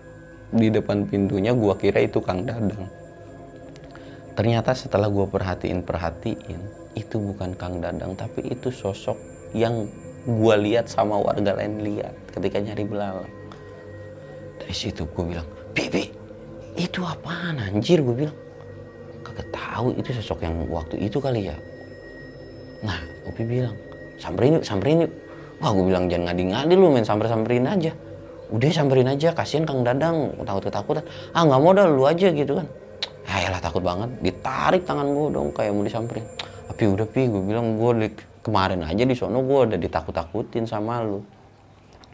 [0.54, 2.86] di depan pintunya gue kira itu Kang Dadang.
[4.38, 6.62] Ternyata setelah gue perhatiin perhatiin
[6.94, 9.18] itu bukan Kang Dadang tapi itu sosok
[9.58, 9.90] yang
[10.24, 13.30] gue lihat sama warga lain lihat ketika nyari belalang.
[14.62, 16.06] Dari situ gue bilang Bibi
[16.78, 18.06] itu apaan anjir?
[18.06, 18.38] Gue bilang
[19.34, 21.58] kagak tahu itu sosok yang waktu itu kali ya
[22.84, 23.74] Nah, Upi bilang,
[24.20, 25.12] samperin yuk, samperin yuk.
[25.64, 27.96] Wah, gue bilang jangan ngadi-ngadi lu main samper-samperin aja.
[28.52, 31.04] Udah samperin aja, kasihan Kang Dadang, takut ketakutan.
[31.32, 32.68] Ah, nggak mau dah lu aja gitu kan.
[33.24, 34.12] Ah, lah takut banget.
[34.20, 36.28] Ditarik tangan gue dong kayak mau disamperin.
[36.68, 38.12] Tapi udah pi, gue bilang gue
[38.44, 41.24] kemarin aja di sono gue udah ditakut-takutin sama lu.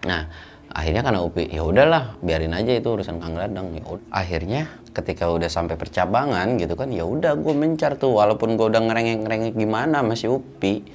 [0.06, 0.30] Nah,
[0.70, 3.76] akhirnya karena Upi ya udahlah biarin aja itu urusan Kang Dadang.
[3.76, 4.62] Ya akhirnya
[4.94, 8.16] ketika udah sampai percabangan gitu kan ya udah gue mencar tuh.
[8.16, 10.86] Walaupun gue udah ngerengek ngerengek gimana masih Upi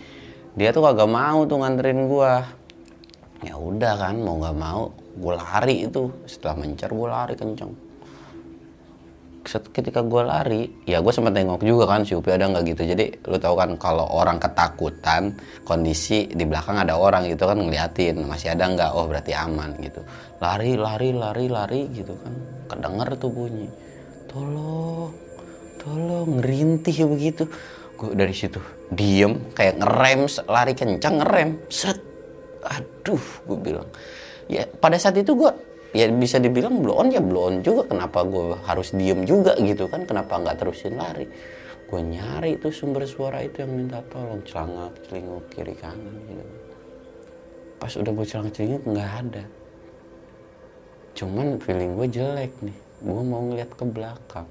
[0.55, 2.33] dia tuh kagak mau tuh nganterin gue
[3.45, 6.11] ya udah kan mau nggak mau gue lari itu.
[6.25, 7.84] Setelah mencar gue lari kenceng
[9.45, 12.83] ketika gue lari ya gue sempat nengok juga kan si Upi ada nggak gitu.
[12.89, 18.25] Jadi lu tahu kan kalau orang ketakutan kondisi di belakang ada orang gitu kan ngeliatin
[18.25, 18.91] masih ada nggak?
[18.97, 20.01] Oh berarti aman gitu.
[20.41, 22.33] Lari lari lari lari gitu kan.
[22.73, 23.69] Kedenger tuh bunyi
[24.27, 25.13] tolong
[25.79, 27.45] tolong ngerintih begitu.
[27.95, 28.59] Gue dari situ
[28.91, 32.01] diem kayak ngerem lari kencang ngerem set.
[32.65, 33.89] Aduh gue bilang.
[34.49, 37.87] Ya pada saat itu gue ya bisa dibilang blow ya blow juga.
[37.87, 40.03] Kenapa gue harus diem juga gitu kan?
[40.05, 41.31] Kenapa nggak terusin lari?
[41.87, 44.43] Gue nyari itu sumber suara itu yang minta tolong.
[44.43, 46.45] Celangak celinguk kiri kanan gitu.
[47.79, 49.45] Pas udah gue celangak celinguk nggak ada.
[51.15, 52.79] Cuman feeling gue jelek nih.
[52.99, 54.49] Gue mau ngeliat ke belakang.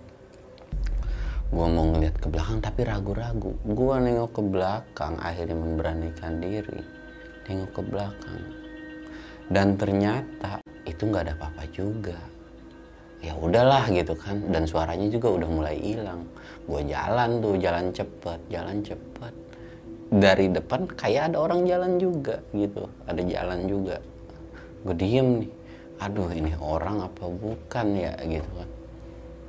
[1.51, 3.51] Gue mau ngeliat ke belakang tapi ragu-ragu.
[3.67, 6.79] Gue nengok ke belakang akhirnya memberanikan diri.
[7.51, 8.41] Nengok ke belakang.
[9.51, 12.17] Dan ternyata itu nggak ada apa-apa juga.
[13.23, 14.39] Ya udahlah gitu kan.
[14.51, 16.27] Dan suaranya juga udah mulai hilang.
[16.67, 19.33] Gue jalan tuh jalan cepet jalan cepet.
[20.13, 22.85] Dari depan kayak ada orang jalan juga gitu.
[23.07, 23.97] Ada jalan juga.
[24.83, 25.51] Gue diem nih.
[26.03, 28.69] Aduh ini orang apa bukan ya gitu kan.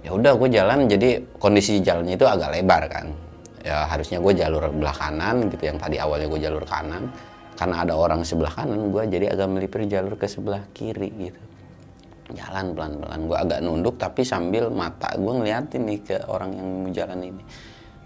[0.06, 0.78] Ya udah gue jalan.
[0.86, 1.08] Jadi
[1.42, 3.10] kondisi jalannya itu agak lebar kan.
[3.66, 5.66] Ya harusnya gue jalur belah kanan gitu.
[5.66, 7.10] Yang tadi awalnya gue jalur kanan
[7.54, 11.40] karena ada orang sebelah kanan gue jadi agak melipir jalur ke sebelah kiri gitu.
[12.34, 13.20] Jalan pelan-pelan.
[13.30, 17.42] Gue agak nunduk tapi sambil mata gue ngeliatin nih ke orang yang mau jalan ini.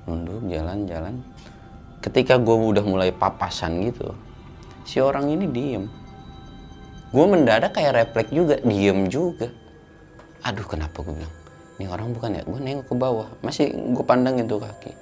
[0.04, 1.14] Nunduk jalan-jalan
[1.98, 4.14] ketika gue udah mulai papasan gitu
[4.88, 5.84] si orang ini diem.
[7.08, 9.48] Gue mendadak kayak refleks juga diem juga.
[10.44, 11.36] Aduh kenapa gue bilang?
[11.78, 12.42] Ini orang bukan ya?
[12.44, 13.28] Gue nengok ke bawah.
[13.40, 14.92] Masih gue pandangin tuh kaki.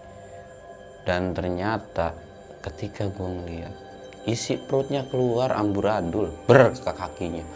[1.06, 2.14] Dan ternyata
[2.62, 3.85] ketika gue ngeliat
[4.26, 7.46] isi perutnya keluar amburadul ber ke kakinya.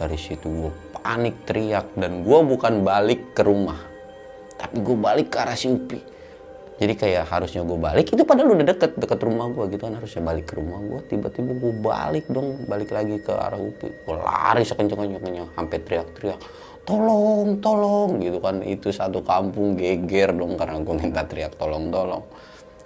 [0.00, 3.78] Dari situ gue panik teriak dan gue bukan balik ke rumah.
[4.56, 6.10] Tapi gue balik ke arah si Upi
[6.80, 10.00] jadi kayak harusnya gue balik itu padahal udah deket deket rumah gue gitu kan.
[10.00, 14.16] Harusnya balik ke rumah gue tiba-tiba gue balik dong balik lagi ke arah Upi gue
[14.16, 16.40] lari sekenceng-kencengnya sampai teriak-teriak
[16.88, 18.64] tolong tolong gitu kan.
[18.64, 22.24] Itu satu kampung geger dong karena gue minta teriak tolong tolong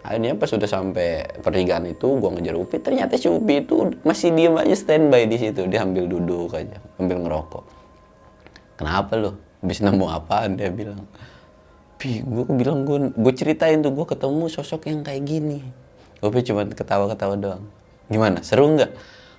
[0.05, 2.77] akhirnya pas sudah sampai pertigaan itu gue ngejar Upi.
[2.79, 5.65] Ternyata si Upi itu masih diem aja standby di situ.
[5.65, 7.65] Dia ambil duduk aja ambil ngerokok.
[8.77, 10.61] Kenapa lo habis nemu apaan?
[10.61, 11.09] Dia bilang
[11.97, 15.65] Pi gue bilang gue gue ceritain tuh gue ketemu sosok yang kayak gini.
[16.21, 17.65] Upi cuma ketawa-ketawa doang.
[18.13, 18.45] Gimana?
[18.45, 18.93] Seru nggak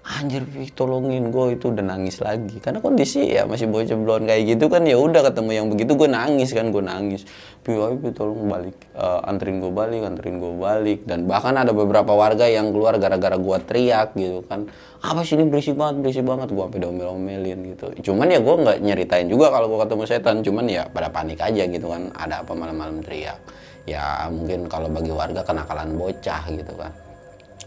[0.05, 2.61] anjir Pi tolongin gue itu udah nangis lagi.
[2.61, 6.05] Karena kondisi ya masih bocah belum kayak gitu kan ya udah ketemu yang begitu gue
[6.05, 7.25] nangis kan gue nangis.
[7.65, 11.09] Pi Pi tolong balik uh, anterin gue balik anterin gue balik.
[11.09, 14.69] Dan bahkan ada beberapa warga yang keluar gara-gara gue teriak gitu kan.
[15.01, 16.53] Apa sih ini berisik banget berisik banget.
[16.53, 18.13] Gue sampai domel-omelin gitu.
[18.13, 20.35] Cuman ya gue nggak nyeritain juga kalau gue ketemu setan.
[20.45, 23.41] Cuman ya pada panik aja gitu kan ada apa malam-malam teriak.
[23.89, 26.93] Ya mungkin kalau bagi warga kenakalan bocah gitu kan.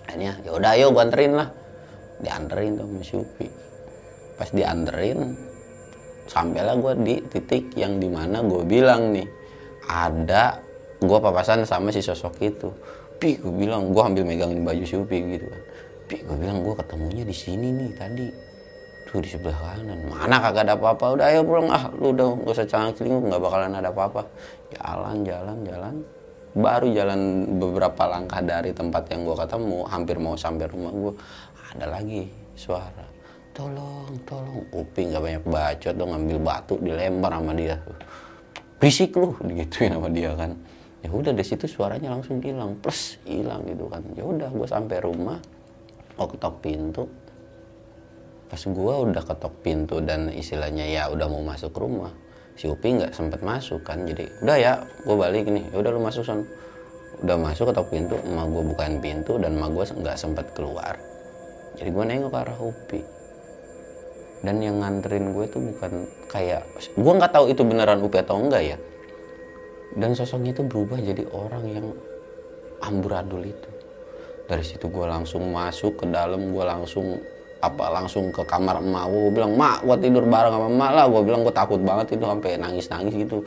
[0.07, 1.51] Akhirnya ya udah ayo gue anterin lah
[2.23, 3.49] dianterin tuh sama si Upi
[4.39, 5.19] pas dianterin
[6.29, 9.27] sampailah gue di titik yang di mana gue bilang nih
[9.89, 10.61] ada
[11.01, 12.69] gue papasan sama si sosok itu.
[13.19, 15.63] Pi gue bilang gue ambil megangin baju si Upi gitu kan.
[16.07, 18.29] Pi gue bilang gue ketemunya di sini nih tadi.
[19.09, 20.05] Tuh di sebelah kanan.
[20.07, 21.73] Mana kagak ada apa-apa udah ayo pulang.
[21.73, 24.23] Ah lu udah gak usah cangkling nggak bakalan ada apa-apa.
[24.77, 25.95] Jalan jalan jalan.
[26.59, 27.21] Baru jalan
[27.63, 31.13] beberapa langkah dari tempat yang gue ketemu hampir mau sampai rumah gue
[31.77, 32.25] ada lagi
[32.57, 33.05] suara.
[33.53, 34.65] Tolong tolong.
[34.71, 37.77] Upi nggak banyak bacot dong ngambil batu dilempar sama dia.
[38.79, 40.55] Berisik lu digituin sama dia kan.
[41.03, 42.79] Ya udah dari situ suaranya langsung hilang.
[42.79, 44.03] Plus hilang gitu kan.
[44.15, 45.39] Ya udah gue sampai rumah
[46.15, 47.05] mau ketok pintu.
[48.49, 52.15] Pas gue udah ketok pintu dan istilahnya ya udah mau masuk rumah
[52.59, 54.07] si Upi nggak sempet masuk kan.
[54.07, 56.47] Jadi udah ya gue balik nih ya udah lu masuk son.
[57.19, 61.08] Udah masuk ketok pintu emak gue bukain pintu dan emak gue nggak sempet keluar
[61.79, 63.01] jadi gue nengok ke arah Upi.
[64.39, 66.63] Dan yang nganterin gue itu bukan kayak
[66.95, 68.79] gue nggak tahu itu beneran Upi atau enggak ya.
[69.95, 71.87] Dan sosoknya itu berubah jadi orang yang
[72.83, 73.71] amburadul itu.
[74.47, 77.19] Dari situ gue langsung masuk ke dalam gue langsung
[77.59, 81.05] apa langsung ke kamar emak gue bilang mak gue tidur bareng sama emak lah.
[81.11, 83.43] Gue bilang gue takut banget itu sampai nangis nangis gitu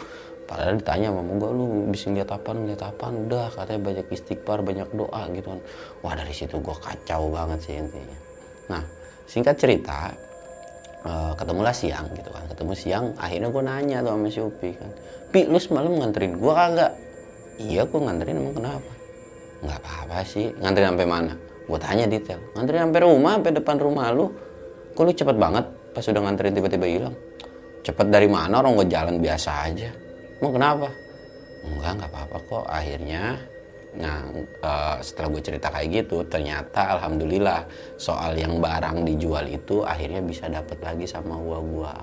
[0.52, 4.90] padahal ditanya sama gue lu bisa lihat apa lihat apa udah katanya banyak istighfar banyak
[4.92, 5.60] doa gitu kan.
[6.04, 8.18] Wah dari situ gue kacau banget sih intinya.
[8.68, 8.84] Nah
[9.32, 10.12] singkat cerita
[11.08, 12.44] uh, ketemulah siang gitu kan.
[12.52, 14.92] Ketemu siang akhirnya gue nanya tuh sama si Upi kan.
[15.32, 16.92] Pi lu semalam nganterin gue kagak?
[17.56, 18.92] Iya gue nganterin emang kenapa?
[19.64, 20.52] Nggak apa-apa sih.
[20.60, 21.34] Nganterin sampai mana?
[21.64, 22.44] Gue tanya detail.
[22.60, 24.28] Nganterin sampai rumah sampai depan rumah lu?
[24.92, 25.64] Kok lu cepet banget
[25.96, 27.16] pas udah nganterin tiba-tiba hilang?
[27.88, 28.60] Cepet dari mana?
[28.60, 30.11] Orang gue jalan biasa aja
[30.42, 30.90] mau kenapa?
[31.62, 32.66] Enggak nggak apa-apa kok.
[32.68, 33.24] Akhirnya
[33.92, 34.24] nah
[34.64, 37.68] uh, setelah gue cerita kayak gitu ternyata alhamdulillah
[38.00, 41.94] soal yang barang dijual itu akhirnya bisa dapet lagi sama gua gua.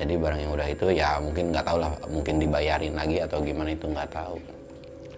[0.00, 3.76] Jadi barang yang udah itu ya mungkin nggak tahu lah mungkin dibayarin lagi atau gimana
[3.76, 4.36] itu nggak tahu.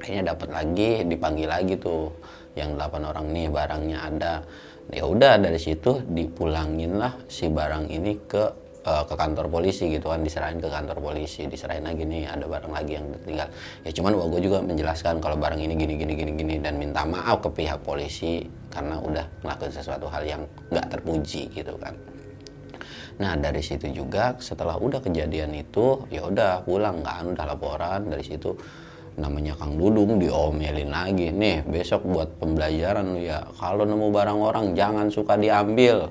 [0.03, 2.11] Akhirnya dapat lagi dipanggil lagi tuh
[2.59, 4.35] yang delapan orang nih barangnya ada.
[4.91, 10.11] Ya udah dari situ dipulangin lah si barang ini ke uh, ke kantor polisi gitu
[10.11, 13.49] kan diserahin ke kantor polisi diserahin lagi nih ada barang lagi yang tinggal
[13.83, 17.43] ya cuman gue juga menjelaskan kalau barang ini gini gini gini gini dan minta maaf
[17.43, 21.93] ke pihak polisi karena udah melakukan sesuatu hal yang nggak terpuji gitu kan.
[23.21, 28.09] Nah dari situ juga setelah udah kejadian itu ya udah pulang kan udah laporan.
[28.09, 28.57] Dari situ
[29.21, 31.29] namanya Kang Dudung diomelin lagi.
[31.29, 36.09] Nih besok buat pembelajaran ya kalau nemu barang orang jangan suka diambil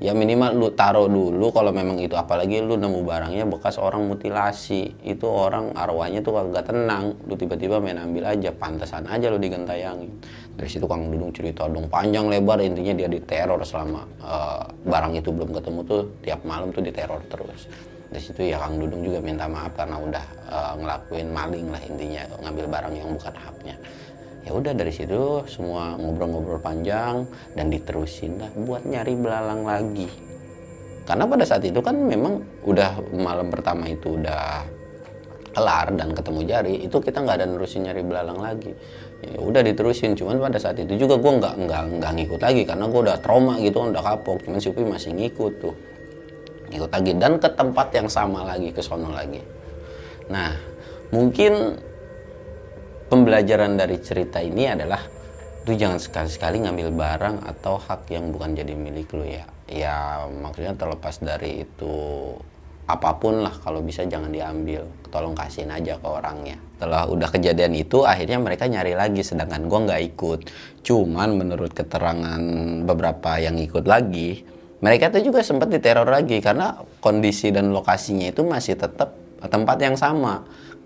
[0.00, 2.16] ya minimal lu taruh dulu kalau memang itu.
[2.16, 4.96] Apalagi lu nemu barangnya bekas orang mutilasi.
[5.04, 7.14] Itu orang arwahnya tuh agak tenang.
[7.28, 8.50] Lu tiba-tiba main ambil aja.
[8.50, 10.10] Pantesan aja lu digentayangin.
[10.56, 11.86] Dari situ Kang Dudung cerita dong.
[11.86, 16.02] Panjang lebar intinya dia diteror selama uh, barang itu belum ketemu tuh.
[16.24, 17.68] Tiap malam tuh diteror terus.
[18.10, 22.24] Dari situ ya Kang Dudung juga minta maaf karena udah uh, ngelakuin maling lah intinya.
[22.42, 23.76] Ngambil barang yang bukan haknya
[24.44, 30.08] ya udah dari situ semua ngobrol-ngobrol panjang dan diterusin lah buat nyari belalang lagi.
[31.04, 34.62] Karena pada saat itu kan memang udah malam pertama itu udah
[35.50, 38.70] kelar dan ketemu jari itu kita nggak ada nerusin nyari belalang lagi.
[39.20, 42.84] Ya udah diterusin cuman pada saat itu juga gue nggak nggak nggak ngikut lagi karena
[42.88, 45.74] gue udah trauma gitu udah kapok cuman si masih ngikut tuh.
[46.70, 49.42] Ikut lagi dan ke tempat yang sama lagi ke sono lagi.
[50.30, 50.54] Nah
[51.10, 51.82] mungkin
[53.10, 55.02] pembelajaran dari cerita ini adalah
[55.66, 59.44] lu jangan sekali-sekali ngambil barang atau hak yang bukan jadi milik lu ya.
[59.66, 61.94] Ya maksudnya terlepas dari itu
[62.90, 64.86] apa pun lah kalau bisa jangan diambil.
[65.10, 66.56] Tolong kasihin aja ke orangnya.
[66.78, 70.40] Setelah udah kejadian itu akhirnya mereka nyari lagi sedangkan gua nggak ikut.
[70.86, 72.40] Cuman menurut keterangan
[72.86, 74.46] beberapa yang ikut lagi
[74.80, 76.72] mereka tuh juga sempat diteror lagi karena
[77.04, 79.12] kondisi dan lokasinya itu masih tetap
[79.44, 80.40] tempat yang sama.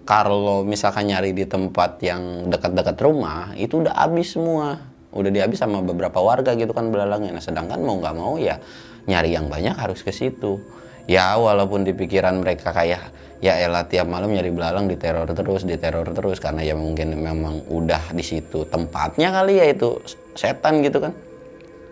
[0.05, 4.77] Kalau misalkan nyari di tempat yang dekat-dekat rumah, itu udah habis semua.
[5.17, 7.33] Udah dihabis sama beberapa warga gitu kan belalangnya.
[7.33, 8.61] Nah, sedangkan mau nggak mau ya
[9.09, 10.61] nyari yang banyak harus ke situ.
[11.09, 13.01] Ya walaupun di pikiran mereka kayak
[13.45, 18.17] ya elah tiap malam nyari belalang diteror terus, diteror terus karena ya mungkin memang udah
[18.17, 20.01] di situ tempatnya kali ya itu
[20.33, 21.13] setan gitu kan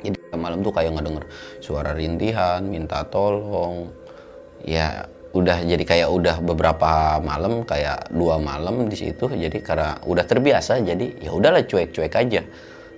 [0.01, 1.29] jadi malam tuh kayak ngedenger
[1.61, 3.93] suara rintihan minta tolong
[4.65, 10.25] ya udah jadi kayak udah beberapa malam kayak dua malam di situ jadi karena udah
[10.29, 12.45] terbiasa jadi ya udahlah cuek-cuek aja.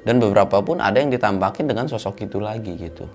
[0.05, 3.09] Dan beberapa pun ada yang ditampakin dengan sosok itu lagi gitu.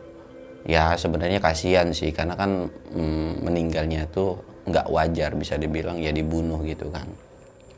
[0.65, 2.65] Ya sebenarnya kasihan sih karena kan
[2.97, 7.05] mm, meninggalnya tuh nggak wajar bisa dibilang ya dibunuh gitu kan.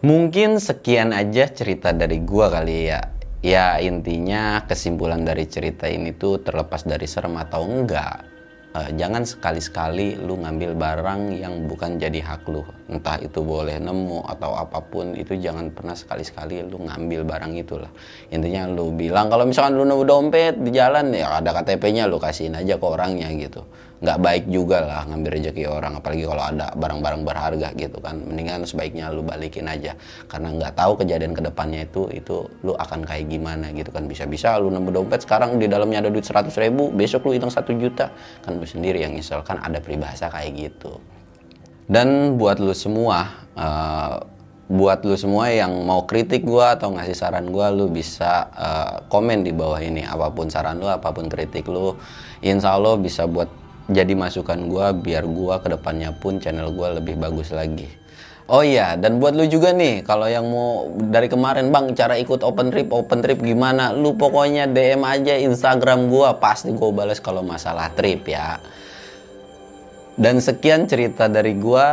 [0.02, 3.02] Mungkin sekian aja cerita dari gua kali ya.
[3.42, 8.31] Ya intinya kesimpulan dari cerita ini tuh terlepas dari serem atau enggak
[8.76, 14.28] uh, jangan sekali-sekali lu ngambil barang yang bukan jadi hak lu entah itu boleh nemu
[14.28, 17.92] atau apa pun itu jangan pernah sekali-sekali lu ngambil barang itulah
[18.28, 22.58] intinya lu bilang kalau misalkan lu nemu dompet di jalan ya ada KTP-nya lu kasihin
[22.60, 23.64] aja ke orangnya gitu.
[24.02, 28.18] Nggak baik juga lah ngambil rezeki orang apalagi kalau ada barang-barang berharga gitu kan.
[28.18, 29.94] Mendingan sebaiknya lu balikin aja.
[30.26, 34.10] Karena nggak tahu kejadian ke depannya itu itu lu akan kayak gimana gitu kan.
[34.10, 37.78] Bisa-bisa lu nemu dompet sekarang di dalamnya ada duit 100 ribu besok lu hitung satu
[37.78, 38.10] juta.
[38.42, 40.98] Kan lu sendiri yang nyesel kan ada peribahasa kayak gitu
[41.92, 44.24] dan buat lu semua uh,
[44.72, 49.44] buat lu semua yang mau kritik gua atau ngasih saran gua lu bisa uh, komen
[49.44, 52.00] di bawah ini apa pun saran lu apa pun kritik lu
[52.40, 53.62] insya Allah bisa buat
[53.92, 57.92] jadi masukan gue biar gue ke depannya pun channel gue lebih bagus lagi.
[58.52, 62.44] Oh iya, dan buat lu juga nih, kalau yang mau dari kemarin bang cara ikut
[62.44, 63.96] open trip, open trip gimana?
[63.96, 68.60] Lu pokoknya DM aja Instagram gue, pasti gue balas kalau masalah trip ya.
[70.22, 71.88] Dan sekian cerita dari gue,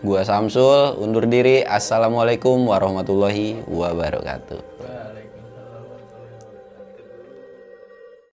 [0.00, 1.60] gue Samsul, undur diri.
[1.60, 4.56] Assalamualaikum warahmatullahi wabarakatuh.